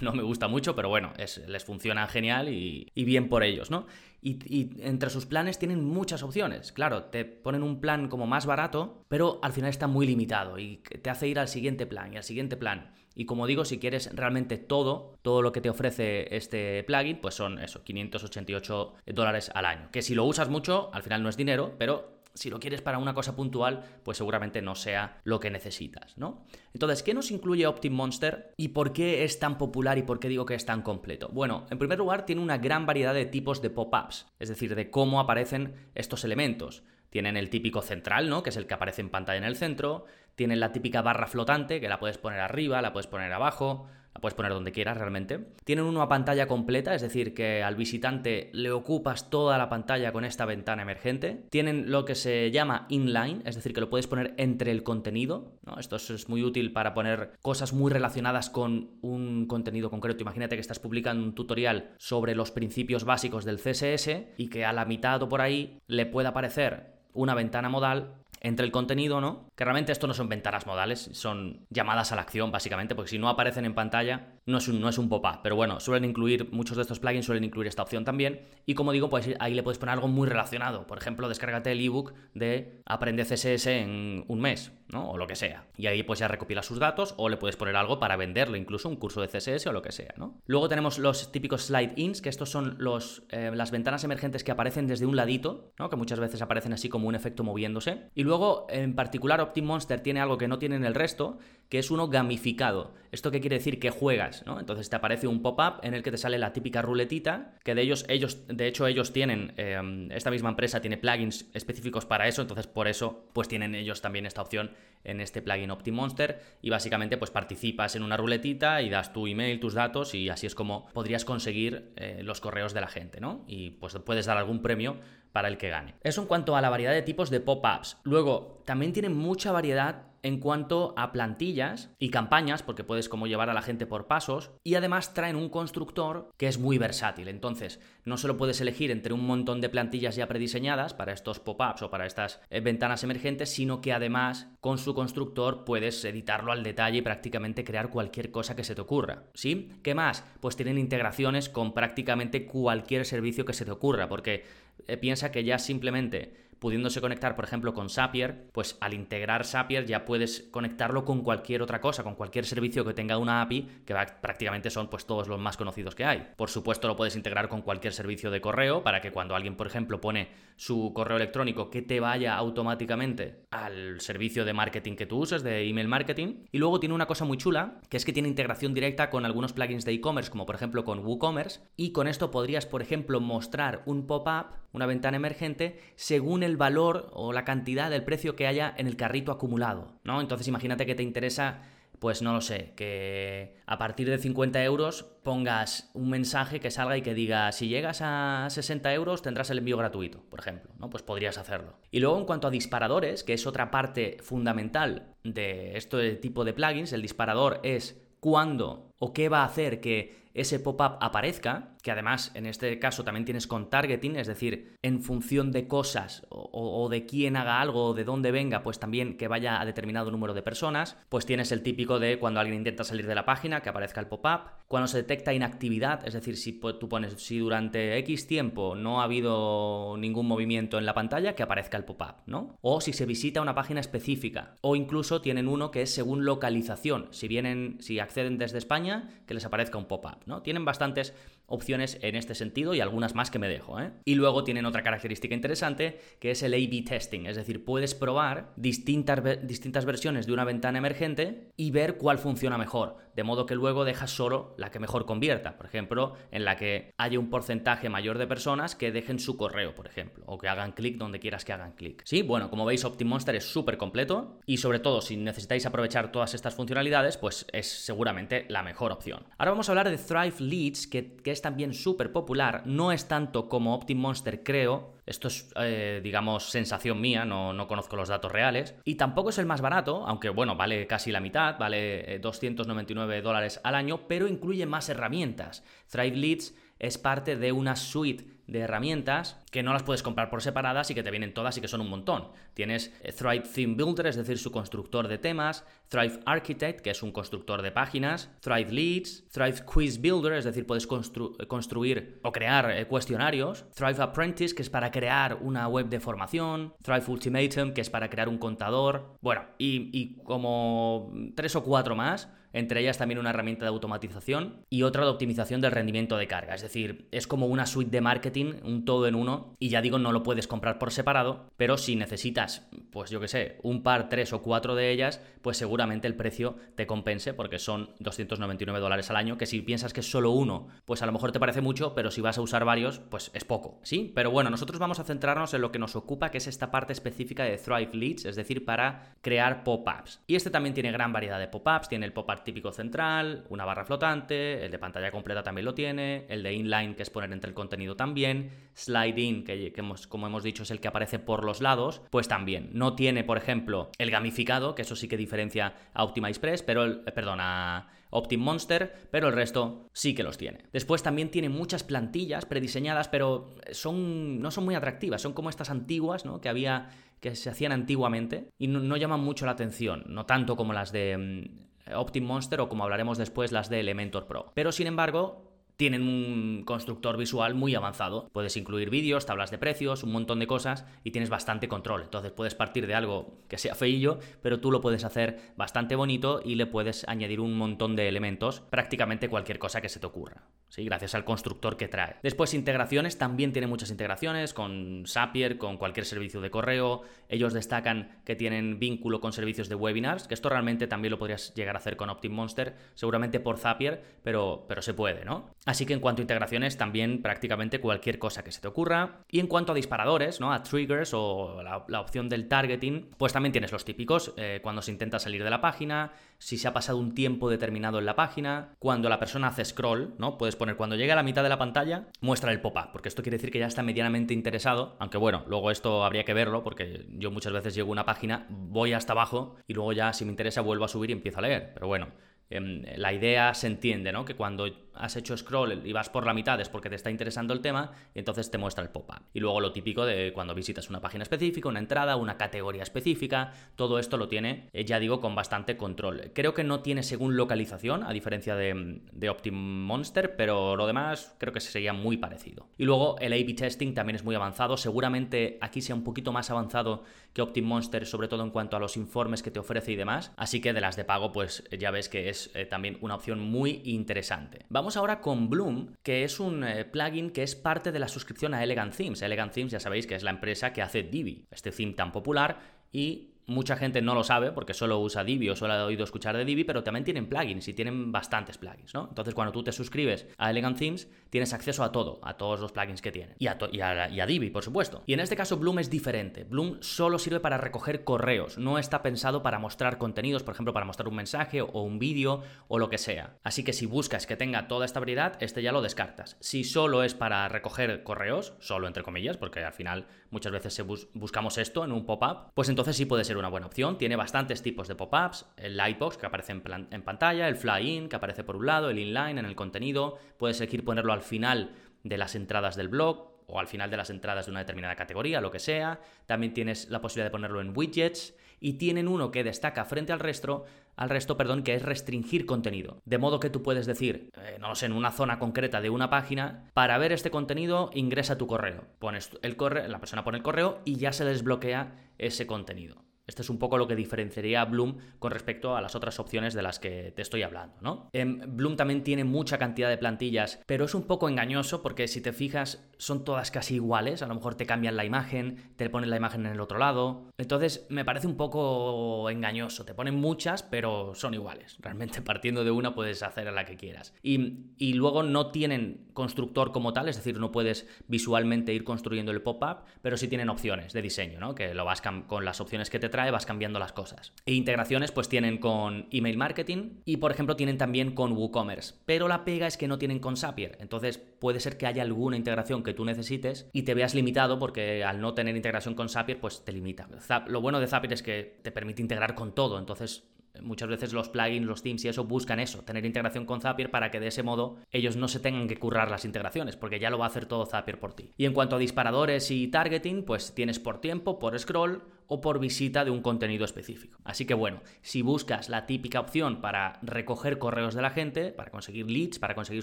no, 0.00 0.12
me 0.12 0.22
gusta 0.22 0.48
mucho, 0.48 0.74
pero 0.74 0.88
bueno, 0.88 1.12
les 1.46 1.64
funciona 1.64 2.06
genial 2.08 2.48
y, 2.48 2.90
y 2.94 3.04
bien 3.04 3.28
por 3.28 3.44
ellos, 3.44 3.70
¿no? 3.70 3.86
Y, 4.20 4.70
entre 4.80 5.10
sus 5.10 5.26
planes 5.26 5.58
tienen 5.58 5.84
muchas 5.84 6.22
opciones. 6.22 6.72
Claro, 6.72 7.04
te 7.04 7.26
ponen 7.26 7.62
un 7.62 7.80
plan 7.80 8.08
como 8.08 8.26
más 8.26 8.46
barato, 8.46 9.04
pero 9.08 9.38
al 9.42 9.52
final 9.52 9.68
está 9.68 9.86
muy 9.86 10.06
limitado 10.06 10.58
y 10.58 10.78
te 10.78 11.10
hace 11.10 11.28
ir 11.28 11.38
al 11.38 11.46
siguiente 11.46 11.84
plan 11.84 12.14
y 12.14 12.16
al 12.16 12.24
siguiente 12.24 12.56
plan. 12.56 12.94
Y 13.14 13.26
como 13.26 13.46
digo, 13.46 13.66
si 13.66 13.78
quieres 13.78 14.10
realmente 14.14 14.56
todo, 14.56 15.14
todo 15.20 15.42
lo 15.42 15.52
que 15.52 15.60
te 15.60 15.68
ofrece 15.68 16.34
este 16.34 16.82
plugin, 16.84 17.20
pues 17.20 17.34
son 17.34 17.58
eso, 17.58 17.84
588 17.84 18.94
dólares 19.06 19.50
al 19.54 19.66
año. 19.66 19.90
Que 19.92 20.00
si 20.00 20.14
lo 20.14 20.24
usas 20.24 20.48
mucho, 20.48 20.88
al 20.94 21.02
final 21.02 21.22
no 21.22 21.28
es 21.28 21.36
dinero, 21.36 21.74
pero 21.78 22.13
si 22.34 22.50
lo 22.50 22.58
quieres 22.58 22.82
para 22.82 22.98
una 22.98 23.14
cosa 23.14 23.36
puntual, 23.36 23.84
pues 24.02 24.18
seguramente 24.18 24.60
no 24.60 24.74
sea 24.74 25.20
lo 25.24 25.38
que 25.40 25.50
necesitas, 25.50 26.18
¿no? 26.18 26.44
Entonces, 26.72 27.02
¿qué 27.02 27.14
nos 27.14 27.30
incluye 27.30 27.66
Optim 27.66 27.92
Monster 27.92 28.52
y 28.56 28.68
por 28.68 28.92
qué 28.92 29.24
es 29.24 29.38
tan 29.38 29.56
popular 29.56 29.98
y 29.98 30.02
por 30.02 30.18
qué 30.18 30.28
digo 30.28 30.44
que 30.44 30.54
es 30.54 30.66
tan 30.66 30.82
completo? 30.82 31.28
Bueno, 31.32 31.66
en 31.70 31.78
primer 31.78 31.98
lugar, 31.98 32.26
tiene 32.26 32.42
una 32.42 32.58
gran 32.58 32.86
variedad 32.86 33.14
de 33.14 33.26
tipos 33.26 33.62
de 33.62 33.70
pop-ups, 33.70 34.26
es 34.40 34.48
decir, 34.48 34.74
de 34.74 34.90
cómo 34.90 35.20
aparecen 35.20 35.74
estos 35.94 36.24
elementos. 36.24 36.82
Tienen 37.10 37.36
el 37.36 37.48
típico 37.48 37.80
central, 37.80 38.28
¿no? 38.28 38.42
Que 38.42 38.50
es 38.50 38.56
el 38.56 38.66
que 38.66 38.74
aparece 38.74 39.00
en 39.00 39.10
pantalla 39.10 39.38
en 39.38 39.44
el 39.44 39.54
centro. 39.54 40.04
Tienen 40.34 40.58
la 40.58 40.72
típica 40.72 41.00
barra 41.00 41.28
flotante, 41.28 41.80
que 41.80 41.88
la 41.88 42.00
puedes 42.00 42.18
poner 42.18 42.40
arriba, 42.40 42.82
la 42.82 42.92
puedes 42.92 43.06
poner 43.06 43.32
abajo 43.32 43.86
la 44.14 44.20
puedes 44.20 44.34
poner 44.34 44.52
donde 44.52 44.72
quieras 44.72 44.96
realmente. 44.96 45.40
Tienen 45.64 45.84
una 45.84 46.08
pantalla 46.08 46.46
completa, 46.46 46.94
es 46.94 47.02
decir, 47.02 47.34
que 47.34 47.62
al 47.62 47.74
visitante 47.74 48.50
le 48.52 48.70
ocupas 48.70 49.28
toda 49.28 49.58
la 49.58 49.68
pantalla 49.68 50.12
con 50.12 50.24
esta 50.24 50.44
ventana 50.44 50.82
emergente. 50.82 51.46
Tienen 51.50 51.90
lo 51.90 52.04
que 52.04 52.14
se 52.14 52.50
llama 52.52 52.86
inline, 52.88 53.42
es 53.44 53.56
decir, 53.56 53.74
que 53.74 53.80
lo 53.80 53.90
puedes 53.90 54.06
poner 54.06 54.34
entre 54.36 54.70
el 54.70 54.84
contenido. 54.84 55.58
Esto 55.78 55.96
es 55.96 56.28
muy 56.28 56.42
útil 56.42 56.72
para 56.72 56.94
poner 56.94 57.32
cosas 57.42 57.72
muy 57.72 57.90
relacionadas 57.90 58.50
con 58.50 58.98
un 59.02 59.46
contenido 59.46 59.90
concreto. 59.90 60.22
Imagínate 60.22 60.54
que 60.54 60.60
estás 60.60 60.78
publicando 60.78 61.24
un 61.24 61.34
tutorial 61.34 61.90
sobre 61.98 62.34
los 62.34 62.52
principios 62.52 63.04
básicos 63.04 63.44
del 63.44 63.58
CSS 63.58 64.10
y 64.38 64.48
que 64.48 64.64
a 64.64 64.72
la 64.72 64.84
mitad 64.84 65.22
o 65.22 65.28
por 65.28 65.40
ahí 65.40 65.80
le 65.88 66.06
pueda 66.06 66.28
aparecer 66.28 66.94
una 67.12 67.34
ventana 67.34 67.68
modal 67.68 68.23
entre 68.44 68.66
el 68.66 68.70
contenido, 68.70 69.22
¿no? 69.22 69.48
Que 69.56 69.64
realmente 69.64 69.90
esto 69.90 70.06
no 70.06 70.12
son 70.12 70.28
ventanas 70.28 70.66
modales, 70.66 71.08
son 71.12 71.66
llamadas 71.70 72.12
a 72.12 72.16
la 72.16 72.22
acción, 72.22 72.52
básicamente, 72.52 72.94
porque 72.94 73.10
si 73.10 73.18
no 73.18 73.30
aparecen 73.30 73.64
en 73.64 73.74
pantalla, 73.74 74.34
no 74.44 74.58
es 74.58 74.68
un, 74.68 74.80
no 74.80 74.90
un 74.96 75.08
pop-up. 75.08 75.40
Pero 75.42 75.56
bueno, 75.56 75.80
suelen 75.80 76.04
incluir, 76.04 76.52
muchos 76.52 76.76
de 76.76 76.82
estos 76.82 77.00
plugins 77.00 77.24
suelen 77.24 77.42
incluir 77.42 77.68
esta 77.68 77.82
opción 77.82 78.04
también. 78.04 78.42
Y 78.66 78.74
como 78.74 78.92
digo, 78.92 79.08
pues 79.08 79.30
ahí 79.40 79.54
le 79.54 79.62
puedes 79.62 79.78
poner 79.78 79.94
algo 79.94 80.08
muy 80.08 80.28
relacionado. 80.28 80.86
Por 80.86 80.98
ejemplo, 80.98 81.28
descárgate 81.28 81.72
el 81.72 81.80
ebook 81.80 82.12
de 82.34 82.82
Aprende 82.84 83.24
CSS 83.24 83.66
en 83.66 84.24
un 84.28 84.40
mes, 84.42 84.72
¿no? 84.88 85.10
O 85.10 85.18
lo 85.18 85.26
que 85.26 85.36
sea. 85.36 85.66
Y 85.76 85.86
ahí 85.86 86.02
pues 86.02 86.18
ya 86.18 86.28
recopila 86.28 86.62
sus 86.62 86.78
datos 86.78 87.14
o 87.16 87.28
le 87.28 87.36
puedes 87.36 87.56
poner 87.56 87.76
algo 87.76 87.98
para 87.98 88.16
venderlo, 88.16 88.56
incluso 88.56 88.88
un 88.88 88.96
curso 88.96 89.20
de 89.20 89.28
CSS 89.28 89.66
o 89.66 89.72
lo 89.72 89.82
que 89.82 89.92
sea, 89.92 90.14
¿no? 90.16 90.40
Luego 90.46 90.68
tenemos 90.68 90.98
los 90.98 91.32
típicos 91.32 91.64
slide 91.64 91.92
ins, 91.96 92.20
que 92.20 92.28
estos 92.28 92.50
son 92.50 92.76
los, 92.78 93.24
eh, 93.30 93.50
las 93.54 93.70
ventanas 93.70 94.04
emergentes 94.04 94.44
que 94.44 94.52
aparecen 94.52 94.86
desde 94.86 95.06
un 95.06 95.16
ladito, 95.16 95.72
¿no? 95.78 95.88
Que 95.88 95.96
muchas 95.96 96.20
veces 96.20 96.42
aparecen 96.42 96.72
así 96.72 96.88
como 96.88 97.08
un 97.08 97.14
efecto 97.14 97.44
moviéndose. 97.44 98.10
Y 98.14 98.22
luego 98.22 98.66
en 98.68 98.94
particular, 98.94 99.40
Optim 99.40 99.64
Monster 99.64 100.00
tiene 100.00 100.20
algo 100.20 100.38
que 100.38 100.48
no 100.48 100.58
tienen 100.58 100.84
el 100.84 100.94
resto, 100.94 101.38
que 101.68 101.78
es 101.78 101.90
uno 101.90 102.08
gamificado. 102.08 102.94
¿Esto 103.10 103.30
qué 103.30 103.40
quiere 103.40 103.56
decir? 103.56 103.78
Que 103.78 103.90
juegas, 103.90 104.44
¿no? 104.46 104.60
Entonces 104.60 104.90
te 104.90 104.96
aparece 104.96 105.26
un 105.26 105.42
pop-up 105.42 105.80
en 105.82 105.94
el 105.94 106.02
que 106.02 106.10
te 106.10 106.18
sale 106.18 106.38
la 106.38 106.52
típica 106.52 106.82
ruletita, 106.82 107.54
que 107.64 107.74
de 107.74 107.82
ellos, 107.82 108.04
ellos, 108.08 108.46
de 108.48 108.66
hecho, 108.66 108.86
ellos 108.86 109.12
tienen, 109.12 109.54
em, 109.56 110.10
esta 110.12 110.30
misma 110.30 110.50
empresa 110.50 110.80
tiene 110.80 110.98
plugins 110.98 111.46
específicos 111.54 112.06
para 112.06 112.28
eso, 112.28 112.42
entonces 112.42 112.66
por 112.66 112.88
eso, 112.88 113.28
pues 113.32 113.48
tienen 113.48 113.74
ellos 113.74 114.00
también 114.00 114.26
esta 114.26 114.42
opción 114.42 114.73
en 115.04 115.20
este 115.20 115.42
plugin 115.42 115.70
OptiMonster 115.70 116.40
y 116.62 116.70
básicamente 116.70 117.16
pues 117.16 117.30
participas 117.30 117.94
en 117.94 118.02
una 118.02 118.16
ruletita 118.16 118.82
y 118.82 118.90
das 118.90 119.12
tu 119.12 119.26
email, 119.26 119.60
tus 119.60 119.74
datos 119.74 120.14
y 120.14 120.30
así 120.30 120.46
es 120.46 120.54
como 120.54 120.86
podrías 120.92 121.24
conseguir 121.24 121.92
eh, 121.96 122.22
los 122.24 122.40
correos 122.40 122.74
de 122.74 122.80
la 122.80 122.88
gente, 122.88 123.20
¿no? 123.20 123.44
Y 123.46 123.72
pues 123.72 123.94
puedes 123.98 124.26
dar 124.26 124.38
algún 124.38 124.62
premio 124.62 124.98
para 125.32 125.48
el 125.48 125.58
que 125.58 125.68
gane. 125.68 125.94
Eso 126.02 126.22
en 126.22 126.26
cuanto 126.26 126.56
a 126.56 126.60
la 126.60 126.70
variedad 126.70 126.92
de 126.92 127.02
tipos 127.02 127.28
de 127.28 127.40
pop-ups. 127.40 127.98
Luego, 128.04 128.62
también 128.64 128.92
tienen 128.92 129.14
mucha 129.14 129.52
variedad 129.52 130.13
en 130.24 130.38
cuanto 130.40 130.94
a 130.96 131.12
plantillas 131.12 131.90
y 131.98 132.08
campañas, 132.08 132.62
porque 132.62 132.82
puedes 132.82 133.10
como 133.10 133.26
llevar 133.26 133.50
a 133.50 133.54
la 133.54 133.62
gente 133.62 133.86
por 133.86 134.06
pasos, 134.06 134.50
y 134.64 134.74
además 134.74 135.12
traen 135.12 135.36
un 135.36 135.50
constructor 135.50 136.30
que 136.38 136.48
es 136.48 136.58
muy 136.58 136.78
versátil. 136.78 137.28
Entonces, 137.28 137.78
no 138.04 138.16
solo 138.16 138.38
puedes 138.38 138.60
elegir 138.60 138.90
entre 138.90 139.12
un 139.12 139.26
montón 139.26 139.60
de 139.60 139.68
plantillas 139.68 140.16
ya 140.16 140.26
prediseñadas 140.26 140.94
para 140.94 141.12
estos 141.12 141.40
pop-ups 141.40 141.82
o 141.82 141.90
para 141.90 142.06
estas 142.06 142.40
eh, 142.48 142.60
ventanas 142.60 143.04
emergentes, 143.04 143.50
sino 143.50 143.82
que 143.82 143.92
además 143.92 144.48
con 144.60 144.78
su 144.78 144.94
constructor 144.94 145.64
puedes 145.64 146.02
editarlo 146.06 146.52
al 146.52 146.62
detalle 146.62 146.98
y 146.98 147.02
prácticamente 147.02 147.62
crear 147.62 147.90
cualquier 147.90 148.30
cosa 148.30 148.56
que 148.56 148.64
se 148.64 148.74
te 148.74 148.80
ocurra. 148.80 149.24
¿Sí? 149.34 149.72
¿Qué 149.82 149.94
más? 149.94 150.24
Pues 150.40 150.56
tienen 150.56 150.78
integraciones 150.78 151.50
con 151.50 151.74
prácticamente 151.74 152.46
cualquier 152.46 153.04
servicio 153.04 153.44
que 153.44 153.52
se 153.52 153.66
te 153.66 153.70
ocurra, 153.70 154.08
porque 154.08 154.44
eh, 154.86 154.96
piensa 154.96 155.30
que 155.30 155.44
ya 155.44 155.58
simplemente 155.58 156.43
pudiéndose 156.58 157.00
conectar, 157.00 157.36
por 157.36 157.44
ejemplo, 157.44 157.74
con 157.74 157.90
Zapier, 157.90 158.48
pues 158.52 158.76
al 158.80 158.94
integrar 158.94 159.44
Zapier 159.44 159.86
ya 159.86 160.04
puedes 160.04 160.48
conectarlo 160.50 161.04
con 161.04 161.22
cualquier 161.22 161.62
otra 161.62 161.80
cosa, 161.80 162.02
con 162.02 162.14
cualquier 162.14 162.46
servicio 162.46 162.84
que 162.84 162.94
tenga 162.94 163.18
una 163.18 163.42
API, 163.42 163.68
que 163.84 163.94
prácticamente 164.20 164.70
son 164.70 164.88
pues 164.88 165.06
todos 165.06 165.28
los 165.28 165.40
más 165.40 165.56
conocidos 165.56 165.94
que 165.94 166.04
hay. 166.04 166.28
Por 166.36 166.50
supuesto, 166.50 166.88
lo 166.88 166.96
puedes 166.96 167.16
integrar 167.16 167.48
con 167.48 167.62
cualquier 167.62 167.92
servicio 167.92 168.30
de 168.30 168.40
correo 168.40 168.82
para 168.82 169.00
que 169.00 169.12
cuando 169.12 169.34
alguien, 169.34 169.56
por 169.56 169.66
ejemplo, 169.66 170.00
pone 170.00 170.28
su 170.56 170.92
correo 170.94 171.16
electrónico 171.16 171.70
que 171.70 171.82
te 171.82 172.00
vaya 172.00 172.36
automáticamente 172.36 173.44
al 173.50 174.00
servicio 174.00 174.44
de 174.44 174.52
marketing 174.52 174.94
que 174.94 175.06
tú 175.06 175.18
uses, 175.18 175.42
de 175.42 175.68
email 175.68 175.88
marketing. 175.88 176.44
Y 176.52 176.58
luego 176.58 176.80
tiene 176.80 176.94
una 176.94 177.06
cosa 177.06 177.24
muy 177.24 177.36
chula, 177.36 177.80
que 177.88 177.96
es 177.96 178.04
que 178.04 178.12
tiene 178.12 178.28
integración 178.28 178.74
directa 178.74 179.10
con 179.10 179.24
algunos 179.24 179.52
plugins 179.52 179.84
de 179.84 179.92
e-commerce, 179.92 180.30
como 180.30 180.46
por 180.46 180.54
ejemplo 180.54 180.84
con 180.84 181.00
WooCommerce, 181.00 181.60
y 181.76 181.92
con 181.92 182.06
esto 182.06 182.30
podrías, 182.30 182.66
por 182.66 182.82
ejemplo, 182.82 183.20
mostrar 183.20 183.82
un 183.86 184.06
pop-up, 184.06 184.46
una 184.72 184.86
ventana 184.86 185.16
emergente, 185.16 185.80
según 185.96 186.42
el 186.44 186.56
valor 186.56 187.10
o 187.12 187.32
la 187.32 187.44
cantidad 187.44 187.90
del 187.90 188.04
precio 188.04 188.36
que 188.36 188.46
haya 188.46 188.74
en 188.76 188.86
el 188.86 188.96
carrito 188.96 189.32
acumulado, 189.32 189.98
¿no? 190.04 190.20
Entonces 190.20 190.48
imagínate 190.48 190.86
que 190.86 190.94
te 190.94 191.02
interesa 191.02 191.62
pues 192.04 192.20
no 192.20 192.34
lo 192.34 192.42
sé, 192.42 192.74
que 192.76 193.56
a 193.64 193.78
partir 193.78 194.10
de 194.10 194.18
50 194.18 194.62
euros 194.62 195.04
pongas 195.22 195.90
un 195.94 196.10
mensaje 196.10 196.60
que 196.60 196.70
salga 196.70 196.98
y 196.98 197.02
que 197.02 197.14
diga, 197.14 197.50
si 197.52 197.68
llegas 197.68 198.00
a 198.02 198.46
60 198.50 198.92
euros 198.92 199.22
tendrás 199.22 199.48
el 199.48 199.56
envío 199.56 199.78
gratuito, 199.78 200.20
por 200.28 200.40
ejemplo, 200.40 200.70
¿no? 200.78 200.90
Pues 200.90 201.02
podrías 201.02 201.38
hacerlo. 201.38 201.78
Y 201.90 202.00
luego 202.00 202.18
en 202.18 202.26
cuanto 202.26 202.48
a 202.48 202.50
disparadores, 202.50 203.24
que 203.24 203.32
es 203.32 203.46
otra 203.46 203.70
parte 203.70 204.18
fundamental 204.20 205.14
de 205.22 205.78
este 205.78 206.16
tipo 206.16 206.44
de 206.44 206.52
plugins, 206.52 206.92
el 206.92 207.00
disparador 207.00 207.60
es 207.62 208.02
cuándo 208.20 208.90
o 208.98 209.14
qué 209.14 209.30
va 209.30 209.40
a 209.40 209.46
hacer 209.46 209.80
que 209.80 210.28
ese 210.34 210.58
pop-up 210.58 210.98
aparezca. 211.00 211.73
Que 211.84 211.90
además 211.90 212.32
en 212.34 212.46
este 212.46 212.78
caso 212.78 213.04
también 213.04 213.26
tienes 213.26 213.46
con 213.46 213.68
targeting, 213.68 214.16
es 214.16 214.26
decir, 214.26 214.78
en 214.80 215.02
función 215.02 215.52
de 215.52 215.68
cosas 215.68 216.26
o, 216.30 216.88
de 216.88 217.04
quién 217.04 217.36
haga 217.36 217.60
algo 217.60 217.88
o 217.88 217.94
de 217.94 218.04
dónde 218.04 218.32
venga, 218.32 218.62
pues 218.62 218.80
también 218.80 219.18
que 219.18 219.28
vaya 219.28 219.60
a 219.60 219.66
determinado 219.66 220.10
número 220.10 220.32
de 220.32 220.40
personas, 220.40 220.96
pues 221.10 221.26
tienes 221.26 221.52
el 221.52 221.62
típico 221.62 221.98
de 221.98 222.18
cuando 222.18 222.40
alguien 222.40 222.56
intenta 222.56 222.84
salir 222.84 223.06
de 223.06 223.14
la 223.14 223.26
página, 223.26 223.60
que 223.60 223.68
aparezca 223.68 224.00
el 224.00 224.06
pop-up, 224.06 224.50
cuando 224.66 224.88
se 224.88 224.96
detecta 224.96 225.34
inactividad, 225.34 226.06
es 226.06 226.14
decir, 226.14 226.38
si 226.38 226.58
tú 226.58 226.88
pones, 226.88 227.22
si 227.22 227.38
durante 227.38 227.98
X 227.98 228.26
tiempo 228.26 228.74
no 228.74 229.02
ha 229.02 229.04
habido 229.04 229.96
ningún 229.98 230.26
movimiento 230.26 230.78
en 230.78 230.86
la 230.86 230.94
pantalla, 230.94 231.34
que 231.34 231.42
aparezca 231.42 231.76
el 231.76 231.84
pop-up, 231.84 232.22
¿no? 232.24 232.56
O 232.62 232.80
si 232.80 232.94
se 232.94 233.04
visita 233.04 233.42
una 233.42 233.54
página 233.54 233.80
específica, 233.80 234.54
o 234.62 234.74
incluso 234.74 235.20
tienen 235.20 235.48
uno 235.48 235.70
que 235.70 235.82
es 235.82 235.92
según 235.92 236.24
localización, 236.24 237.08
si 237.10 237.28
vienen, 237.28 237.76
si 237.80 237.98
acceden 237.98 238.38
desde 238.38 238.56
España, 238.56 239.10
que 239.26 239.34
les 239.34 239.44
aparezca 239.44 239.76
un 239.76 239.84
pop-up, 239.84 240.20
¿no? 240.24 240.40
Tienen 240.40 240.64
bastantes 240.64 241.14
opciones 241.46 241.98
en 242.02 242.16
este 242.16 242.34
sentido 242.34 242.74
y 242.74 242.80
algunas 242.80 243.14
más 243.14 243.30
que 243.30 243.38
me 243.38 243.48
dejo. 243.48 243.80
¿eh? 243.80 243.92
Y 244.04 244.14
luego 244.14 244.44
tienen 244.44 244.66
otra 244.66 244.82
característica 244.82 245.34
interesante 245.34 246.00
que 246.18 246.30
es 246.30 246.42
el 246.42 246.54
A-B 246.54 246.84
testing, 246.86 247.26
es 247.26 247.36
decir, 247.36 247.64
puedes 247.64 247.94
probar 247.94 248.52
distintas, 248.56 249.46
distintas 249.46 249.84
versiones 249.84 250.26
de 250.26 250.32
una 250.32 250.44
ventana 250.44 250.78
emergente 250.78 251.50
y 251.56 251.70
ver 251.70 251.96
cuál 251.96 252.18
funciona 252.18 252.58
mejor, 252.58 252.96
de 253.14 253.22
modo 253.24 253.46
que 253.46 253.54
luego 253.54 253.84
dejas 253.84 254.10
solo 254.10 254.54
la 254.58 254.70
que 254.70 254.78
mejor 254.78 255.06
convierta, 255.06 255.56
por 255.56 255.66
ejemplo, 255.66 256.14
en 256.30 256.44
la 256.44 256.56
que 256.56 256.92
haya 256.96 257.18
un 257.18 257.30
porcentaje 257.30 257.88
mayor 257.88 258.18
de 258.18 258.26
personas 258.26 258.74
que 258.74 258.92
dejen 258.92 259.18
su 259.18 259.36
correo, 259.36 259.74
por 259.74 259.86
ejemplo, 259.86 260.24
o 260.26 260.38
que 260.38 260.48
hagan 260.48 260.72
clic 260.72 260.96
donde 260.96 261.20
quieras 261.20 261.44
que 261.44 261.52
hagan 261.52 261.72
clic. 261.72 262.02
Sí, 262.04 262.22
bueno, 262.22 262.50
como 262.50 262.64
veis, 262.64 262.84
OptiMonster 262.84 263.34
es 263.36 263.44
súper 263.44 263.76
completo 263.76 264.40
y 264.46 264.56
sobre 264.58 264.78
todo 264.78 265.00
si 265.00 265.16
necesitáis 265.16 265.66
aprovechar 265.66 266.12
todas 266.12 266.34
estas 266.34 266.54
funcionalidades, 266.54 267.16
pues 267.16 267.46
es 267.52 267.68
seguramente 267.68 268.46
la 268.48 268.62
mejor 268.62 268.92
opción. 268.92 269.24
Ahora 269.38 269.52
vamos 269.52 269.68
a 269.68 269.72
hablar 269.72 269.90
de 269.90 269.98
Thrive 269.98 270.40
Leads, 270.40 270.86
que, 270.86 271.16
que 271.16 271.33
es 271.34 271.42
también 271.42 271.74
súper 271.74 272.12
popular, 272.12 272.62
no 272.64 272.92
es 272.92 273.06
tanto 273.06 273.48
como 273.48 273.74
OptiMonster 273.74 274.42
creo, 274.42 274.94
esto 275.04 275.28
es, 275.28 275.52
eh, 275.56 276.00
digamos, 276.02 276.48
sensación 276.48 277.00
mía, 277.00 277.26
no, 277.26 277.52
no, 277.52 277.66
conozco 277.66 277.96
los 277.96 278.08
datos 278.08 278.32
reales. 278.32 278.74
Y 278.84 278.94
tampoco 278.94 279.28
es 279.28 279.38
el 279.38 279.44
más 279.44 279.60
barato, 279.60 280.06
aunque 280.06 280.30
bueno, 280.30 280.56
vale 280.56 280.86
casi 280.86 281.12
la 281.12 281.20
mitad, 281.20 281.58
vale 281.58 282.18
299 282.20 283.18
eh, 283.18 283.20
dólares 283.20 283.60
al 283.64 283.74
año, 283.74 284.08
pero 284.08 284.26
incluye 284.26 284.64
más 284.64 284.88
herramientas. 284.88 285.62
Thrive 285.88 286.16
Leads 286.16 286.54
es 286.86 286.98
parte 286.98 287.36
de 287.36 287.52
una 287.52 287.76
suite 287.76 288.34
de 288.46 288.60
herramientas 288.60 289.40
que 289.50 289.62
no 289.62 289.72
las 289.72 289.84
puedes 289.84 290.02
comprar 290.02 290.28
por 290.28 290.42
separadas 290.42 290.90
y 290.90 290.94
que 290.94 291.02
te 291.02 291.10
vienen 291.10 291.32
todas 291.32 291.56
y 291.56 291.60
que 291.60 291.68
son 291.68 291.80
un 291.80 291.88
montón. 291.88 292.28
Tienes 292.52 292.92
eh, 293.02 293.12
Thrive 293.12 293.44
Theme 293.52 293.74
Builder, 293.74 294.06
es 294.06 294.16
decir, 294.16 294.38
su 294.38 294.52
constructor 294.52 295.08
de 295.08 295.18
temas, 295.18 295.64
Thrive 295.88 296.20
Architect, 296.26 296.80
que 296.80 296.90
es 296.90 297.02
un 297.02 297.12
constructor 297.12 297.62
de 297.62 297.70
páginas, 297.70 298.30
Thrive 298.40 298.70
Leads, 298.70 299.28
Thrive 299.30 299.64
Quiz 299.64 300.00
Builder, 300.00 300.34
es 300.34 300.44
decir, 300.44 300.66
puedes 300.66 300.86
construir 300.86 302.20
o 302.22 302.32
crear 302.32 302.70
eh, 302.70 302.86
cuestionarios, 302.86 303.64
Thrive 303.74 304.02
Apprentice, 304.02 304.54
que 304.54 304.62
es 304.62 304.70
para 304.70 304.90
crear 304.90 305.38
una 305.40 305.68
web 305.68 305.88
de 305.88 306.00
formación, 306.00 306.74
Thrive 306.82 307.04
Ultimatum, 307.08 307.72
que 307.72 307.80
es 307.80 307.90
para 307.90 308.10
crear 308.10 308.28
un 308.28 308.38
contador, 308.38 309.16
bueno, 309.20 309.42
y 309.58 310.16
como 310.24 311.12
tres 311.34 311.56
o 311.56 311.62
cuatro 311.62 311.96
más 311.96 312.28
entre 312.54 312.80
ellas 312.80 312.96
también 312.96 313.18
una 313.18 313.30
herramienta 313.30 313.64
de 313.64 313.70
automatización 313.70 314.64
y 314.70 314.82
otra 314.82 315.04
de 315.04 315.10
optimización 315.10 315.60
del 315.60 315.72
rendimiento 315.72 316.16
de 316.16 316.26
carga. 316.26 316.54
Es 316.54 316.62
decir, 316.62 317.08
es 317.10 317.26
como 317.26 317.46
una 317.46 317.66
suite 317.66 317.90
de 317.90 318.00
marketing, 318.00 318.54
un 318.62 318.84
todo 318.84 319.06
en 319.06 319.14
uno, 319.14 319.54
y 319.58 319.68
ya 319.68 319.82
digo, 319.82 319.98
no 319.98 320.12
lo 320.12 320.22
puedes 320.22 320.46
comprar 320.46 320.78
por 320.78 320.92
separado, 320.92 321.50
pero 321.56 321.76
si 321.76 321.96
necesitas, 321.96 322.68
pues 322.90 323.10
yo 323.10 323.20
que 323.20 323.28
sé, 323.28 323.58
un 323.62 323.82
par, 323.82 324.08
tres 324.08 324.32
o 324.32 324.40
cuatro 324.40 324.74
de 324.74 324.90
ellas, 324.90 325.20
pues 325.42 325.56
seguramente 325.56 326.06
el 326.06 326.14
precio 326.14 326.56
te 326.76 326.86
compense 326.86 327.34
porque 327.34 327.58
son 327.58 327.90
299 327.98 328.80
dólares 328.80 329.10
al 329.10 329.16
año, 329.16 329.36
que 329.36 329.46
si 329.46 329.60
piensas 329.60 329.92
que 329.92 330.00
es 330.00 330.10
solo 330.10 330.30
uno, 330.30 330.68
pues 330.84 331.02
a 331.02 331.06
lo 331.06 331.12
mejor 331.12 331.32
te 331.32 331.40
parece 331.40 331.60
mucho, 331.60 331.94
pero 331.94 332.10
si 332.10 332.20
vas 332.20 332.38
a 332.38 332.40
usar 332.40 332.64
varios, 332.64 333.00
pues 333.00 333.30
es 333.34 333.44
poco, 333.44 333.80
¿sí? 333.82 334.12
Pero 334.14 334.30
bueno, 334.30 334.50
nosotros 334.50 334.78
vamos 334.78 335.00
a 335.00 335.04
centrarnos 335.04 335.54
en 335.54 335.60
lo 335.60 335.72
que 335.72 335.78
nos 335.80 335.96
ocupa, 335.96 336.30
que 336.30 336.38
es 336.38 336.46
esta 336.46 336.70
parte 336.70 336.92
específica 336.92 337.42
de 337.44 337.56
Thrive 337.56 337.90
Leads, 337.94 338.26
es 338.26 338.36
decir, 338.36 338.64
para 338.64 339.16
crear 339.22 339.64
pop-ups. 339.64 340.22
Y 340.26 340.36
este 340.36 340.50
también 340.50 340.74
tiene 340.74 340.92
gran 340.92 341.12
variedad 341.12 341.38
de 341.38 341.48
pop-ups, 341.48 341.88
tiene 341.88 342.06
el 342.06 342.12
pop-up 342.12 342.43
típico 342.44 342.72
central, 342.72 343.44
una 343.48 343.64
barra 343.64 343.84
flotante, 343.84 344.64
el 344.64 344.70
de 344.70 344.78
pantalla 344.78 345.10
completa 345.10 345.42
también 345.42 345.64
lo 345.64 345.74
tiene, 345.74 346.26
el 346.28 346.42
de 346.42 346.52
inline 346.52 346.94
que 346.94 347.02
es 347.02 347.10
poner 347.10 347.32
entre 347.32 347.48
el 347.48 347.54
contenido 347.54 347.96
también, 347.96 348.50
slide 348.74 349.18
in 349.18 349.44
que, 349.44 349.72
como 350.08 350.26
hemos 350.26 350.42
dicho 350.42 350.62
es 350.62 350.70
el 350.70 350.80
que 350.80 350.88
aparece 350.88 351.18
por 351.18 351.44
los 351.44 351.60
lados, 351.60 352.02
pues 352.10 352.28
también. 352.28 352.70
No 352.72 352.94
tiene, 352.94 353.24
por 353.24 353.38
ejemplo, 353.38 353.90
el 353.98 354.10
gamificado, 354.10 354.74
que 354.74 354.82
eso 354.82 354.96
sí 354.96 355.08
que 355.08 355.16
diferencia 355.16 355.74
a 355.92 356.04
OptimizePress, 356.04 356.62
pero 356.62 356.84
el, 356.84 357.02
eh, 357.06 357.12
perdón, 357.12 357.38
a 357.40 357.88
OptimMonster, 358.10 359.08
pero 359.10 359.28
el 359.28 359.34
resto 359.34 359.88
sí 359.92 360.14
que 360.14 360.22
los 360.22 360.38
tiene. 360.38 360.58
Después 360.72 361.02
también 361.02 361.30
tiene 361.30 361.48
muchas 361.48 361.82
plantillas 361.82 362.46
prediseñadas, 362.46 363.08
pero 363.08 363.50
son, 363.72 364.40
no 364.40 364.50
son 364.50 364.64
muy 364.64 364.76
atractivas, 364.76 365.20
son 365.20 365.32
como 365.32 365.50
estas 365.50 365.70
antiguas, 365.70 366.24
¿no? 366.24 366.40
Que 366.40 366.48
había 366.48 366.90
que 367.20 367.34
se 367.34 367.48
hacían 367.48 367.72
antiguamente 367.72 368.50
y 368.58 368.68
no 368.68 368.96
llaman 368.98 369.20
mucho 369.20 369.46
la 369.46 369.52
atención, 369.52 370.04
no 370.08 370.26
tanto 370.26 370.56
como 370.56 370.74
las 370.74 370.92
de 370.92 371.16
mm, 371.16 371.64
Optim 371.94 372.24
Monster 372.24 372.60
o 372.60 372.68
como 372.68 372.84
hablaremos 372.84 373.18
después 373.18 373.52
las 373.52 373.68
de 373.68 373.80
Elementor 373.80 374.26
Pro. 374.26 374.52
Pero 374.54 374.72
sin 374.72 374.86
embargo, 374.86 375.53
tienen 375.76 376.02
un 376.02 376.62
constructor 376.64 377.16
visual 377.16 377.54
muy 377.54 377.74
avanzado. 377.74 378.28
Puedes 378.32 378.56
incluir 378.56 378.90
vídeos, 378.90 379.26
tablas 379.26 379.50
de 379.50 379.58
precios, 379.58 380.04
un 380.04 380.12
montón 380.12 380.38
de 380.38 380.46
cosas 380.46 380.84
y 381.02 381.10
tienes 381.10 381.30
bastante 381.30 381.68
control. 381.68 382.02
Entonces 382.02 382.32
puedes 382.32 382.54
partir 382.54 382.86
de 382.86 382.94
algo 382.94 383.38
que 383.48 383.58
sea 383.58 383.74
feillo, 383.74 384.18
pero 384.42 384.60
tú 384.60 384.70
lo 384.70 384.80
puedes 384.80 385.04
hacer 385.04 385.52
bastante 385.56 385.96
bonito 385.96 386.40
y 386.44 386.54
le 386.54 386.66
puedes 386.66 387.06
añadir 387.08 387.40
un 387.40 387.56
montón 387.56 387.96
de 387.96 388.08
elementos, 388.08 388.60
prácticamente 388.60 389.28
cualquier 389.28 389.58
cosa 389.58 389.80
que 389.80 389.88
se 389.88 390.00
te 390.00 390.06
ocurra. 390.06 390.44
¿sí? 390.68 390.84
Gracias 390.84 391.14
al 391.14 391.24
constructor 391.24 391.76
que 391.76 391.88
trae. 391.88 392.16
Después 392.22 392.54
integraciones, 392.54 393.18
también 393.18 393.52
tiene 393.52 393.66
muchas 393.66 393.90
integraciones 393.90 394.54
con 394.54 395.04
Zapier, 395.06 395.58
con 395.58 395.76
cualquier 395.76 396.06
servicio 396.06 396.40
de 396.40 396.50
correo. 396.50 397.02
Ellos 397.28 397.52
destacan 397.52 398.20
que 398.24 398.36
tienen 398.36 398.78
vínculo 398.78 399.20
con 399.20 399.32
servicios 399.32 399.68
de 399.68 399.74
webinars, 399.74 400.28
que 400.28 400.34
esto 400.34 400.48
realmente 400.48 400.86
también 400.86 401.10
lo 401.10 401.18
podrías 401.18 401.54
llegar 401.54 401.74
a 401.76 401.78
hacer 401.78 401.96
con 401.96 402.10
OptimMonster, 402.10 402.74
seguramente 402.94 403.40
por 403.40 403.58
Zapier, 403.58 404.02
pero, 404.22 404.64
pero 404.68 404.82
se 404.82 404.94
puede, 404.94 405.24
¿no? 405.24 405.50
Así 405.64 405.86
que 405.86 405.94
en 405.94 406.00
cuanto 406.00 406.20
a 406.20 406.24
integraciones, 406.24 406.76
también 406.76 407.22
prácticamente 407.22 407.80
cualquier 407.80 408.18
cosa 408.18 408.44
que 408.44 408.52
se 408.52 408.60
te 408.60 408.68
ocurra. 408.68 409.24
Y 409.30 409.40
en 409.40 409.46
cuanto 409.46 409.72
a 409.72 409.74
disparadores, 409.74 410.40
¿no? 410.40 410.52
A 410.52 410.62
triggers 410.62 411.12
o 411.14 411.62
la, 411.62 412.00
opción 412.00 412.28
del 412.28 412.48
targeting, 412.48 413.10
pues 413.16 413.32
también 413.32 413.52
tienes 413.52 413.72
los 413.72 413.84
típicos. 413.84 414.34
Eh, 414.36 414.60
cuando 414.62 414.82
se 414.82 414.90
intenta 414.90 415.18
salir 415.18 415.42
de 415.42 415.50
la 415.50 415.60
página, 415.62 416.12
si 416.38 416.58
se 416.58 416.68
ha 416.68 416.74
pasado 416.74 416.98
un 416.98 417.14
tiempo 417.14 417.48
determinado 417.48 417.98
en 417.98 418.04
la 418.04 418.14
página, 418.14 418.74
cuando 418.78 419.08
la 419.08 419.18
persona 419.18 419.48
hace 419.48 419.64
scroll, 419.64 420.14
¿no? 420.18 420.36
Puedes 420.36 420.56
poner 420.56 420.76
cuando 420.76 420.96
llega 420.96 421.14
a 421.14 421.16
la 421.16 421.22
mitad 421.22 421.42
de 421.42 421.48
la 421.48 421.58
pantalla, 421.58 422.08
muestra 422.20 422.52
el 422.52 422.60
pop-up, 422.60 422.92
porque 422.92 423.08
esto 423.08 423.22
quiere 423.22 423.38
decir 423.38 423.50
que 423.50 423.58
ya 423.58 423.66
está 423.66 423.82
medianamente 423.82 424.34
interesado, 424.34 424.96
aunque 424.98 425.16
bueno, 425.16 425.44
luego 425.48 425.70
esto 425.70 426.04
habría 426.04 426.24
que 426.24 426.34
verlo, 426.34 426.62
porque 426.62 427.06
yo 427.10 427.30
muchas 427.30 427.54
veces 427.54 427.74
llego 427.74 427.88
a 427.88 427.92
una 427.92 428.04
página, 428.04 428.46
voy 428.50 428.92
hasta 428.92 429.12
abajo 429.12 429.56
y 429.66 429.72
luego 429.72 429.92
ya 429.92 430.12
si 430.12 430.26
me 430.26 430.30
interesa 430.30 430.60
vuelvo 430.60 430.84
a 430.84 430.88
subir 430.88 431.10
y 431.10 431.14
empiezo 431.14 431.38
a 431.38 431.42
leer. 431.42 431.72
Pero 431.72 431.86
bueno, 431.86 432.08
em, 432.50 432.82
la 432.96 433.12
idea 433.14 433.54
se 433.54 433.66
entiende, 433.66 434.12
¿no? 434.12 434.26
Que 434.26 434.34
cuando 434.34 434.66
has 434.96 435.16
hecho 435.16 435.36
scroll 435.36 435.86
y 435.86 435.92
vas 435.92 436.08
por 436.08 436.26
la 436.26 436.34
mitad 436.34 436.60
es 436.60 436.68
porque 436.68 436.88
te 436.88 436.96
está 436.96 437.10
interesando 437.10 437.54
el 437.54 437.60
tema 437.60 437.92
y 438.14 438.18
entonces 438.18 438.50
te 438.50 438.58
muestra 438.58 438.82
el 438.84 438.90
pop-up. 438.90 439.22
Y 439.32 439.40
luego 439.40 439.60
lo 439.60 439.72
típico 439.72 440.04
de 440.06 440.32
cuando 440.32 440.54
visitas 440.54 440.88
una 440.90 441.00
página 441.00 441.22
específica, 441.22 441.68
una 441.68 441.78
entrada, 441.78 442.16
una 442.16 442.36
categoría 442.36 442.82
específica, 442.82 443.52
todo 443.76 443.98
esto 443.98 444.16
lo 444.16 444.28
tiene, 444.28 444.68
eh, 444.72 444.84
ya 444.84 444.98
digo, 444.98 445.20
con 445.20 445.34
bastante 445.34 445.76
control. 445.76 446.30
Creo 446.34 446.54
que 446.54 446.64
no 446.64 446.80
tiene 446.80 447.02
según 447.02 447.36
localización, 447.36 448.02
a 448.02 448.12
diferencia 448.12 448.56
de, 448.56 449.00
de 449.12 449.28
Optim 449.28 449.54
Monster, 449.54 450.36
pero 450.36 450.76
lo 450.76 450.86
demás 450.86 451.34
creo 451.38 451.52
que 451.52 451.60
sería 451.60 451.92
muy 451.92 452.16
parecido. 452.16 452.68
Y 452.78 452.84
luego 452.84 453.18
el 453.18 453.32
A-B 453.32 453.54
testing 453.54 453.94
también 453.94 454.16
es 454.16 454.24
muy 454.24 454.34
avanzado, 454.34 454.76
seguramente 454.76 455.58
aquí 455.60 455.80
sea 455.80 455.94
un 455.94 456.04
poquito 456.04 456.32
más 456.32 456.50
avanzado 456.50 457.04
que 457.32 457.42
Optim 457.42 457.64
Monster, 457.64 458.06
sobre 458.06 458.28
todo 458.28 458.44
en 458.44 458.50
cuanto 458.50 458.76
a 458.76 458.80
los 458.80 458.96
informes 458.96 459.42
que 459.42 459.50
te 459.50 459.58
ofrece 459.58 459.92
y 459.92 459.96
demás. 459.96 460.32
Así 460.36 460.60
que 460.60 460.72
de 460.72 460.80
las 460.80 460.96
de 460.96 461.04
pago, 461.04 461.32
pues 461.32 461.64
ya 461.76 461.90
ves 461.90 462.08
que 462.08 462.28
es 462.28 462.50
eh, 462.54 462.64
también 462.64 462.98
una 463.00 463.16
opción 463.16 463.40
muy 463.40 463.82
interesante. 463.84 464.66
Vamos 464.68 464.83
Vamos 464.84 464.98
ahora 464.98 465.22
con 465.22 465.48
Bloom, 465.48 465.94
que 466.02 466.24
es 466.24 466.38
un 466.38 466.62
eh, 466.62 466.84
plugin 466.84 467.30
que 467.30 467.42
es 467.42 467.54
parte 467.54 467.90
de 467.90 467.98
la 467.98 468.06
suscripción 468.06 468.52
a 468.52 468.62
Elegant 468.62 468.94
Themes. 468.94 469.22
Elegant 469.22 469.50
Themes 469.50 469.72
ya 469.72 469.80
sabéis 469.80 470.06
que 470.06 470.14
es 470.14 470.22
la 470.22 470.28
empresa 470.30 470.74
que 470.74 470.82
hace 470.82 471.02
Divi, 471.02 471.46
este 471.50 471.70
theme 471.70 471.94
tan 471.94 472.12
popular, 472.12 472.60
y 472.92 473.30
mucha 473.46 473.76
gente 473.76 474.02
no 474.02 474.14
lo 474.14 474.24
sabe 474.24 474.52
porque 474.52 474.74
solo 474.74 474.98
usa 475.00 475.24
Divi 475.24 475.48
o 475.50 475.56
solo 475.56 475.74
ha 475.74 475.84
oído 475.84 476.04
escuchar 476.04 476.36
de 476.36 476.44
Divi, 476.44 476.64
pero 476.64 476.82
también 476.82 477.04
tienen 477.04 477.28
plugins 477.28 477.68
y 477.68 477.74
tienen 477.74 478.12
bastantes 478.12 478.58
plugins, 478.58 478.94
¿no? 478.94 479.06
Entonces, 479.08 479.34
cuando 479.34 479.52
tú 479.52 479.62
te 479.62 479.72
suscribes 479.72 480.26
a 480.38 480.50
Elegant 480.50 480.78
Themes, 480.78 481.08
tienes 481.30 481.52
acceso 481.52 481.84
a 481.84 481.92
todo, 481.92 482.20
a 482.22 482.36
todos 482.36 482.60
los 482.60 482.72
plugins 482.72 483.02
que 483.02 483.12
tienen. 483.12 483.36
Y 483.38 483.48
a, 483.48 484.08
y 484.10 484.26
Divi, 484.26 484.50
por 484.50 484.62
supuesto. 484.62 485.02
Y 485.06 485.12
en 485.12 485.20
este 485.20 485.36
caso, 485.36 485.56
Bloom 485.56 485.78
es 485.78 485.90
diferente. 485.90 486.44
Bloom 486.44 486.78
solo 486.80 487.18
sirve 487.18 487.40
para 487.40 487.58
recoger 487.58 488.04
correos, 488.04 488.58
no 488.58 488.78
está 488.78 489.02
pensado 489.02 489.42
para 489.42 489.58
mostrar 489.58 489.98
contenidos, 489.98 490.42
por 490.42 490.54
ejemplo, 490.54 490.72
para 490.72 490.86
mostrar 490.86 491.08
un 491.08 491.16
mensaje 491.16 491.60
o 491.62 491.82
un 491.82 491.98
vídeo 491.98 492.42
o 492.68 492.78
lo 492.78 492.88
que 492.88 492.98
sea. 492.98 493.36
Así 493.42 493.64
que 493.64 493.72
si 493.72 493.86
buscas 493.86 494.26
que 494.26 494.36
tenga 494.36 494.68
toda 494.68 494.86
esta 494.86 495.00
variedad, 495.00 495.36
este 495.40 495.62
ya 495.62 495.72
lo 495.72 495.82
descartas. 495.82 496.36
Si 496.40 496.64
solo 496.64 497.02
es 497.02 497.14
para 497.14 497.48
recoger 497.48 498.02
correos, 498.02 498.54
solo 498.60 498.86
entre 498.86 499.02
comillas, 499.02 499.36
porque 499.36 499.64
al 499.64 499.72
final 499.72 500.06
muchas 500.30 500.52
veces 500.52 500.82
buscamos 501.14 501.58
esto 501.58 501.84
en 501.84 501.92
un 501.92 502.06
pop-up, 502.06 502.52
pues 502.54 502.68
entonces 502.68 502.96
sí 502.96 503.06
puede 503.06 503.24
ser 503.24 503.33
ser 503.34 503.38
una 503.38 503.48
buena 503.48 503.66
opción. 503.66 503.98
Tiene 503.98 504.16
bastantes 504.16 504.62
tipos 504.62 504.86
de 504.86 504.94
pop-ups. 504.94 505.46
El 505.56 505.76
Lightbox 505.76 506.16
que 506.16 506.26
aparece 506.26 506.52
en, 506.52 507.02
pantalla, 507.02 507.48
el 507.48 507.56
Fly-In 507.56 508.08
que 508.08 508.16
aparece 508.16 508.44
por 508.44 508.56
un 508.56 508.66
lado, 508.66 508.90
el 508.90 508.98
Inline 508.98 509.40
en 509.40 509.44
el 509.44 509.56
contenido. 509.56 510.18
Puedes 510.38 510.60
elegir 510.60 510.84
ponerlo 510.84 511.12
al 511.12 511.22
final 511.22 511.72
de 512.04 512.16
las 512.16 512.34
entradas 512.36 512.76
del 512.76 512.88
blog 512.88 513.34
o 513.46 513.58
al 513.58 513.66
final 513.66 513.90
de 513.90 513.96
las 513.96 514.10
entradas 514.10 514.46
de 514.46 514.52
una 514.52 514.60
determinada 514.60 514.94
categoría, 514.94 515.40
lo 515.40 515.50
que 515.50 515.58
sea. 515.58 516.00
También 516.26 516.54
tienes 516.54 516.88
la 516.90 517.00
posibilidad 517.00 517.26
de 517.26 517.32
ponerlo 517.32 517.60
en 517.60 517.76
widgets 517.76 518.34
y 518.60 518.74
tienen 518.74 519.08
uno 519.08 519.30
que 519.30 519.44
destaca 519.44 519.84
frente 519.84 520.12
al 520.12 520.20
resto, 520.20 520.64
al 520.96 521.10
resto, 521.10 521.36
perdón, 521.36 521.64
que 521.64 521.74
es 521.74 521.82
restringir 521.82 522.46
contenido. 522.46 523.02
De 523.04 523.18
modo 523.18 523.40
que 523.40 523.50
tú 523.50 523.62
puedes 523.62 523.84
decir, 523.84 524.30
eh, 524.38 524.58
no 524.60 524.74
sé, 524.74 524.86
en 524.86 524.92
una 524.92 525.10
zona 525.10 525.38
concreta 525.38 525.80
de 525.80 525.90
una 525.90 526.08
página, 526.08 526.70
para 526.72 526.96
ver 526.98 527.12
este 527.12 527.30
contenido 527.30 527.90
ingresa 527.94 528.38
tu 528.38 528.46
correo. 528.46 528.86
Pones 529.00 529.30
el 529.42 529.56
correo, 529.56 529.88
la 529.88 529.98
persona 529.98 530.24
pone 530.24 530.38
el 530.38 530.44
correo 530.44 530.80
y 530.84 530.96
ya 530.96 531.12
se 531.12 531.24
desbloquea 531.24 531.94
ese 532.16 532.46
contenido. 532.46 533.04
Este 533.26 533.42
es 533.42 533.50
un 533.50 533.58
poco 533.58 533.78
lo 533.78 533.88
que 533.88 533.96
diferenciaría 533.96 534.60
a 534.60 534.64
Bloom 534.66 534.98
con 535.18 535.32
respecto 535.32 535.76
a 535.76 535.80
las 535.80 535.94
otras 535.94 536.20
opciones 536.20 536.54
de 536.54 536.62
las 536.62 536.78
que 536.78 537.12
te 537.14 537.22
estoy 537.22 537.42
hablando, 537.42 537.76
¿no? 537.80 538.10
Em, 538.12 538.40
Bloom 538.46 538.76
también 538.76 539.02
tiene 539.02 539.24
mucha 539.24 539.58
cantidad 539.58 539.88
de 539.88 539.96
plantillas, 539.96 540.60
pero 540.66 540.84
es 540.84 540.94
un 540.94 541.04
poco 541.04 541.28
engañoso 541.28 541.82
porque 541.82 542.06
si 542.06 542.20
te 542.20 542.32
fijas 542.32 542.90
son 542.98 543.24
todas 543.24 543.50
casi 543.50 543.76
iguales, 543.76 544.22
a 544.22 544.26
lo 544.26 544.34
mejor 544.34 544.54
te 544.54 544.66
cambian 544.66 544.96
la 544.96 545.04
imagen, 545.04 545.72
te 545.76 545.88
ponen 545.88 546.10
la 546.10 546.16
imagen 546.16 546.46
en 546.46 546.52
el 546.52 546.60
otro 546.60 546.78
lado, 546.78 547.30
entonces 547.38 547.86
me 547.88 548.04
parece 548.04 548.26
un 548.26 548.36
poco 548.36 549.28
engañoso, 549.30 549.84
te 549.84 549.94
ponen 549.94 550.14
muchas 550.14 550.62
pero 550.62 551.14
son 551.14 551.34
iguales, 551.34 551.76
realmente 551.80 552.20
partiendo 552.22 552.64
de 552.64 552.70
una 552.70 552.94
puedes 552.94 553.22
hacer 553.22 553.48
a 553.48 553.52
la 553.52 553.64
que 553.64 553.76
quieras. 553.76 554.14
Y, 554.22 554.66
y 554.76 554.94
luego 554.94 555.22
no 555.22 555.50
tienen 555.50 556.08
constructor 556.12 556.72
como 556.72 556.92
tal, 556.92 557.08
es 557.08 557.16
decir, 557.16 557.38
no 557.38 557.52
puedes 557.52 557.88
visualmente 558.06 558.72
ir 558.72 558.84
construyendo 558.84 559.32
el 559.32 559.42
pop-up, 559.42 559.84
pero 560.02 560.16
sí 560.16 560.28
tienen 560.28 560.48
opciones 560.48 560.92
de 560.92 561.02
diseño, 561.02 561.40
¿no? 561.40 561.54
Que 561.54 561.74
lo 561.74 561.84
vas 561.84 562.02
con 562.26 562.44
las 562.44 562.60
opciones 562.60 562.90
que 562.90 562.98
te 562.98 563.08
vas 563.30 563.46
cambiando 563.46 563.78
las 563.78 563.92
cosas. 563.92 564.32
E 564.46 564.54
integraciones 564.54 565.12
pues 565.12 565.28
tienen 565.28 565.58
con 565.58 566.08
email 566.10 566.36
marketing 566.36 567.00
y 567.04 567.18
por 567.18 567.30
ejemplo 567.30 567.56
tienen 567.56 567.78
también 567.78 568.14
con 568.14 568.32
WooCommerce, 568.32 568.94
pero 569.06 569.28
la 569.28 569.44
pega 569.44 569.66
es 569.66 569.76
que 569.76 569.88
no 569.88 569.98
tienen 569.98 570.18
con 570.18 570.36
Zapier, 570.36 570.76
entonces 570.80 571.18
puede 571.18 571.60
ser 571.60 571.76
que 571.76 571.86
haya 571.86 572.02
alguna 572.02 572.36
integración 572.36 572.82
que 572.82 572.94
tú 572.94 573.04
necesites 573.04 573.68
y 573.72 573.82
te 573.82 573.94
veas 573.94 574.14
limitado 574.14 574.58
porque 574.58 575.04
al 575.04 575.20
no 575.20 575.34
tener 575.34 575.56
integración 575.56 575.94
con 575.94 576.08
Zapier 576.08 576.40
pues 576.40 576.64
te 576.64 576.72
limita. 576.72 577.08
Lo 577.46 577.60
bueno 577.60 577.80
de 577.80 577.86
Zapier 577.86 578.12
es 578.12 578.22
que 578.22 578.58
te 578.62 578.72
permite 578.72 579.02
integrar 579.02 579.34
con 579.34 579.54
todo, 579.54 579.78
entonces 579.78 580.24
Muchas 580.60 580.88
veces 580.88 581.12
los 581.12 581.28
plugins, 581.28 581.66
los 581.66 581.82
themes 581.82 582.04
y 582.04 582.08
eso 582.08 582.24
buscan 582.24 582.60
eso, 582.60 582.82
tener 582.82 583.04
integración 583.04 583.44
con 583.44 583.60
Zapier 583.60 583.90
para 583.90 584.10
que 584.10 584.20
de 584.20 584.28
ese 584.28 584.42
modo 584.42 584.76
ellos 584.90 585.16
no 585.16 585.28
se 585.28 585.40
tengan 585.40 585.68
que 585.68 585.76
currar 585.76 586.10
las 586.10 586.24
integraciones, 586.24 586.76
porque 586.76 587.00
ya 587.00 587.10
lo 587.10 587.18
va 587.18 587.26
a 587.26 587.28
hacer 587.28 587.46
todo 587.46 587.66
Zapier 587.66 587.98
por 587.98 588.14
ti. 588.14 588.30
Y 588.36 588.44
en 588.44 588.52
cuanto 588.52 588.76
a 588.76 588.78
disparadores 588.78 589.50
y 589.50 589.68
targeting, 589.68 590.24
pues 590.24 590.54
tienes 590.54 590.78
por 590.78 591.00
tiempo, 591.00 591.38
por 591.38 591.58
scroll 591.58 592.02
o 592.26 592.40
por 592.40 592.58
visita 592.58 593.04
de 593.04 593.10
un 593.10 593.20
contenido 593.20 593.64
específico. 593.64 594.18
Así 594.24 594.46
que 594.46 594.54
bueno, 594.54 594.80
si 595.02 595.22
buscas 595.22 595.68
la 595.68 595.86
típica 595.86 596.20
opción 596.20 596.60
para 596.60 596.98
recoger 597.02 597.58
correos 597.58 597.94
de 597.94 598.02
la 598.02 598.10
gente, 598.10 598.52
para 598.52 598.70
conseguir 598.70 599.10
leads, 599.10 599.38
para 599.38 599.54
conseguir 599.54 599.82